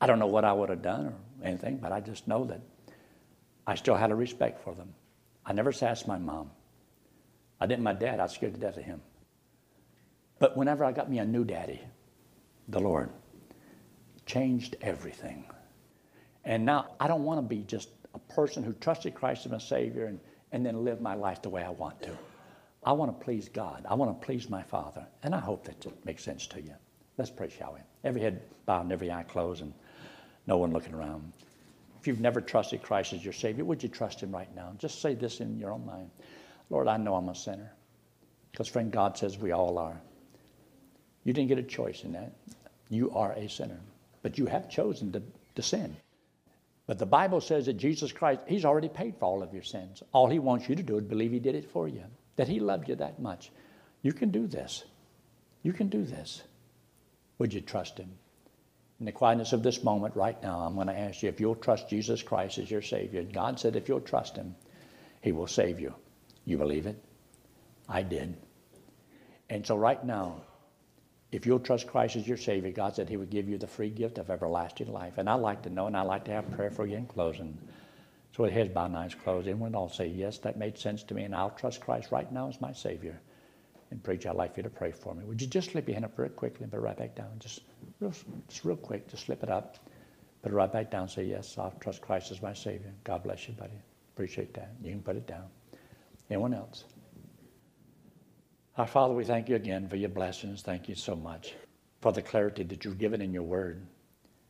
I 0.00 0.06
don't 0.06 0.18
know 0.18 0.26
what 0.26 0.44
I 0.44 0.52
would 0.52 0.68
have 0.68 0.82
done 0.82 1.06
or 1.06 1.14
anything, 1.42 1.76
but 1.76 1.92
I 1.92 2.00
just 2.00 2.26
know 2.26 2.44
that 2.46 2.60
I 3.66 3.74
still 3.74 3.94
had 3.94 4.10
a 4.10 4.14
respect 4.14 4.62
for 4.64 4.74
them. 4.74 4.94
I 5.44 5.52
never 5.52 5.72
asked 5.82 6.08
my 6.08 6.18
mom. 6.18 6.50
I 7.60 7.66
didn't 7.66 7.84
my 7.84 7.92
dad. 7.92 8.20
I 8.20 8.24
was 8.24 8.32
scared 8.32 8.54
to 8.54 8.60
death 8.60 8.76
of 8.76 8.84
him. 8.84 9.00
But 10.38 10.56
whenever 10.56 10.84
I 10.84 10.92
got 10.92 11.08
me 11.08 11.18
a 11.18 11.24
new 11.24 11.44
daddy, 11.44 11.80
the 12.68 12.80
Lord, 12.80 13.10
changed 14.26 14.76
everything. 14.80 15.44
And 16.44 16.64
now 16.64 16.94
I 16.98 17.06
don't 17.06 17.24
want 17.24 17.38
to 17.38 17.42
be 17.42 17.62
just 17.62 17.88
a 18.14 18.18
person 18.18 18.62
who 18.64 18.72
trusted 18.72 19.14
Christ 19.14 19.46
as 19.46 19.52
my 19.52 19.58
Savior 19.58 20.06
and, 20.06 20.18
and 20.50 20.66
then 20.66 20.84
live 20.84 21.00
my 21.00 21.14
life 21.14 21.42
the 21.42 21.50
way 21.50 21.62
I 21.62 21.70
want 21.70 22.02
to. 22.02 22.16
I 22.84 22.92
want 22.92 23.16
to 23.16 23.24
please 23.24 23.48
God. 23.48 23.86
I 23.88 23.94
want 23.94 24.20
to 24.20 24.26
please 24.26 24.50
my 24.50 24.62
Father. 24.62 25.06
And 25.22 25.34
I 25.34 25.38
hope 25.38 25.64
that 25.64 26.04
makes 26.04 26.24
sense 26.24 26.46
to 26.48 26.60
you. 26.60 26.74
Let's 27.16 27.30
pray, 27.30 27.48
shall 27.48 27.74
we? 27.74 27.80
Every 28.02 28.20
head 28.20 28.42
bowed 28.66 28.82
and 28.82 28.92
every 28.92 29.12
eye 29.12 29.22
closed 29.22 29.62
and 29.62 29.72
no 30.46 30.56
one 30.56 30.72
looking 30.72 30.94
around. 30.94 31.32
If 32.02 32.08
you've 32.08 32.20
never 32.20 32.40
trusted 32.40 32.82
Christ 32.82 33.12
as 33.12 33.22
your 33.22 33.32
Savior, 33.32 33.64
would 33.64 33.80
you 33.80 33.88
trust 33.88 34.20
Him 34.20 34.32
right 34.32 34.52
now? 34.56 34.72
Just 34.76 35.00
say 35.00 35.14
this 35.14 35.38
in 35.38 35.56
your 35.56 35.70
own 35.70 35.86
mind 35.86 36.10
Lord, 36.68 36.88
I 36.88 36.96
know 36.96 37.14
I'm 37.14 37.28
a 37.28 37.34
sinner. 37.36 37.72
Because, 38.50 38.66
friend, 38.66 38.90
God 38.90 39.16
says 39.16 39.38
we 39.38 39.52
all 39.52 39.78
are. 39.78 40.00
You 41.22 41.32
didn't 41.32 41.46
get 41.46 41.58
a 41.58 41.62
choice 41.62 42.02
in 42.02 42.14
that. 42.14 42.32
You 42.88 43.12
are 43.12 43.32
a 43.34 43.48
sinner. 43.48 43.78
But 44.20 44.36
you 44.36 44.46
have 44.46 44.68
chosen 44.68 45.12
to, 45.12 45.22
to 45.54 45.62
sin. 45.62 45.96
But 46.88 46.98
the 46.98 47.06
Bible 47.06 47.40
says 47.40 47.66
that 47.66 47.74
Jesus 47.74 48.10
Christ, 48.10 48.40
He's 48.48 48.64
already 48.64 48.88
paid 48.88 49.14
for 49.20 49.26
all 49.26 49.44
of 49.44 49.54
your 49.54 49.62
sins. 49.62 50.02
All 50.10 50.28
He 50.28 50.40
wants 50.40 50.68
you 50.68 50.74
to 50.74 50.82
do 50.82 50.98
is 50.98 51.04
believe 51.04 51.30
He 51.30 51.38
did 51.38 51.54
it 51.54 51.70
for 51.70 51.86
you, 51.86 52.02
that 52.34 52.48
He 52.48 52.58
loved 52.58 52.88
you 52.88 52.96
that 52.96 53.20
much. 53.20 53.52
You 54.02 54.12
can 54.12 54.32
do 54.32 54.48
this. 54.48 54.82
You 55.62 55.72
can 55.72 55.88
do 55.88 56.02
this. 56.02 56.42
Would 57.38 57.54
you 57.54 57.60
trust 57.60 57.98
Him? 57.98 58.10
In 59.02 59.06
the 59.06 59.10
quietness 59.10 59.52
of 59.52 59.64
this 59.64 59.82
moment 59.82 60.14
right 60.14 60.40
now, 60.44 60.60
I'm 60.60 60.76
going 60.76 60.86
to 60.86 60.96
ask 60.96 61.24
you 61.24 61.28
if 61.28 61.40
you'll 61.40 61.56
trust 61.56 61.88
Jesus 61.88 62.22
Christ 62.22 62.58
as 62.58 62.70
your 62.70 62.82
Savior. 62.82 63.24
God 63.24 63.58
said 63.58 63.74
if 63.74 63.88
you'll 63.88 64.00
trust 64.00 64.36
Him, 64.36 64.54
He 65.20 65.32
will 65.32 65.48
save 65.48 65.80
you. 65.80 65.92
You 66.44 66.56
believe 66.56 66.86
it? 66.86 67.02
I 67.88 68.02
did. 68.02 68.36
And 69.50 69.66
so 69.66 69.74
right 69.74 70.04
now, 70.04 70.42
if 71.32 71.46
you'll 71.46 71.58
trust 71.58 71.88
Christ 71.88 72.14
as 72.14 72.28
your 72.28 72.36
Savior, 72.36 72.70
God 72.70 72.94
said 72.94 73.08
He 73.08 73.16
would 73.16 73.30
give 73.30 73.48
you 73.48 73.58
the 73.58 73.66
free 73.66 73.90
gift 73.90 74.18
of 74.18 74.30
everlasting 74.30 74.92
life. 74.92 75.18
And 75.18 75.28
I'd 75.28 75.40
like 75.40 75.62
to 75.62 75.70
know, 75.70 75.88
and 75.88 75.96
I'd 75.96 76.02
like 76.02 76.26
to 76.26 76.30
have 76.30 76.48
prayer 76.52 76.70
for 76.70 76.86
you 76.86 76.96
in 76.96 77.06
closing. 77.06 77.58
So 78.36 78.44
with 78.44 78.52
heads 78.52 78.72
bowed 78.72 78.84
and 78.84 78.96
eyes 78.96 79.16
closed, 79.16 79.48
everyone 79.48 79.74
all 79.74 79.88
say, 79.88 80.06
Yes, 80.06 80.38
that 80.38 80.56
made 80.56 80.78
sense 80.78 81.02
to 81.02 81.14
me, 81.14 81.24
and 81.24 81.34
I'll 81.34 81.50
trust 81.50 81.80
Christ 81.80 82.12
right 82.12 82.30
now 82.30 82.50
as 82.50 82.60
my 82.60 82.72
Savior. 82.72 83.20
And 83.90 84.00
preacher, 84.00 84.28
I'd 84.28 84.36
like 84.36 84.56
you 84.56 84.62
to 84.62 84.70
pray 84.70 84.92
for 84.92 85.12
me. 85.12 85.24
Would 85.24 85.42
you 85.42 85.48
just 85.48 85.72
slip 85.72 85.88
your 85.88 85.96
hand 85.96 86.04
up 86.04 86.16
real 86.16 86.28
quickly 86.28 86.62
and 86.62 86.70
put 86.70 86.78
it 86.78 86.82
right 86.82 86.96
back 86.96 87.16
down? 87.16 87.32
Just 87.40 87.62
real, 88.02 88.12
just 88.48 88.64
real 88.64 88.76
quick, 88.76 89.08
just 89.08 89.26
slip 89.26 89.42
it 89.42 89.48
up. 89.48 89.78
Put 90.42 90.52
it 90.52 90.54
right 90.54 90.72
back 90.72 90.90
down. 90.90 91.08
Say, 91.08 91.24
yes, 91.24 91.56
I'll 91.56 91.74
trust 91.80 92.02
Christ 92.02 92.30
as 92.32 92.42
my 92.42 92.52
Savior. 92.52 92.92
God 93.04 93.22
bless 93.22 93.46
you, 93.46 93.54
buddy. 93.54 93.80
Appreciate 94.14 94.54
that. 94.54 94.72
You 94.82 94.90
can 94.90 95.02
put 95.02 95.16
it 95.16 95.26
down. 95.26 95.44
Anyone 96.28 96.54
else? 96.54 96.84
Our 98.76 98.86
Father, 98.86 99.14
we 99.14 99.24
thank 99.24 99.48
you 99.48 99.56
again 99.56 99.88
for 99.88 99.96
your 99.96 100.08
blessings. 100.08 100.62
Thank 100.62 100.88
you 100.88 100.94
so 100.94 101.14
much 101.14 101.54
for 102.00 102.12
the 102.12 102.22
clarity 102.22 102.64
that 102.64 102.84
you've 102.84 102.98
given 102.98 103.22
in 103.22 103.32
your 103.32 103.42
word 103.44 103.86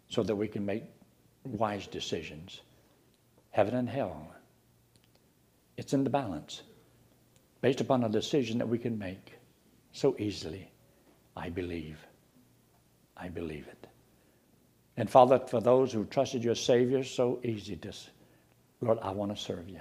so 0.09 0.23
that 0.23 0.35
we 0.35 0.49
can 0.49 0.65
make 0.65 0.85
wise 1.45 1.87
decisions. 1.87 2.61
Heaven 3.51 3.75
and 3.75 3.89
hell, 3.89 4.33
it's 5.77 5.93
in 5.93 6.05
the 6.05 6.11
balance 6.11 6.63
based 7.61 7.81
upon 7.81 8.05
a 8.05 8.09
decision 8.09 8.59
that 8.59 8.69
we 8.69 8.79
can 8.79 8.99
make 8.99 9.39
so 9.93 10.17
easily. 10.19 10.71
I 11.37 11.49
believe. 11.49 11.99
I 13.23 13.29
believe 13.29 13.69
it. 13.69 13.87
And 14.97 15.09
Father, 15.09 15.39
for 15.39 15.61
those 15.61 15.93
who 15.93 16.05
trusted 16.05 16.43
your 16.43 16.57
Savior, 16.57 17.05
so 17.05 17.39
easy 17.45 17.77
to, 17.77 17.93
Lord, 18.81 18.99
I 19.01 19.13
want 19.13 19.35
to 19.35 19.41
serve 19.41 19.69
you 19.69 19.81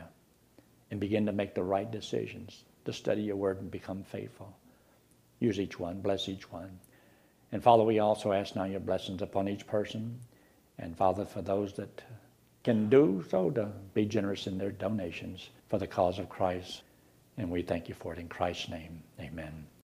and 0.91 0.99
begin 0.99 1.25
to 1.25 1.31
make 1.31 1.55
the 1.55 1.63
right 1.63 1.89
decisions, 1.89 2.63
to 2.85 2.93
study 2.93 3.23
your 3.23 3.35
word 3.35 3.59
and 3.59 3.71
become 3.71 4.03
faithful. 4.03 4.55
Use 5.39 5.59
each 5.59 5.79
one, 5.79 6.01
bless 6.01 6.29
each 6.29 6.51
one. 6.51 6.79
And 7.51 7.63
Father, 7.63 7.83
we 7.83 7.99
also 7.99 8.31
ask 8.31 8.55
now 8.55 8.65
your 8.65 8.79
blessings 8.79 9.21
upon 9.21 9.49
each 9.49 9.65
person. 9.65 10.19
And 10.77 10.95
Father, 10.95 11.25
for 11.25 11.41
those 11.41 11.73
that 11.73 12.03
can 12.63 12.89
do 12.89 13.25
so, 13.29 13.49
to 13.49 13.71
be 13.95 14.05
generous 14.05 14.45
in 14.45 14.59
their 14.59 14.71
donations 14.71 15.49
for 15.67 15.79
the 15.79 15.87
cause 15.87 16.19
of 16.19 16.29
Christ. 16.29 16.83
And 17.37 17.49
we 17.49 17.63
thank 17.63 17.89
you 17.89 17.95
for 17.95 18.13
it 18.13 18.19
in 18.19 18.27
Christ's 18.27 18.69
name. 18.69 19.01
Amen. 19.19 19.65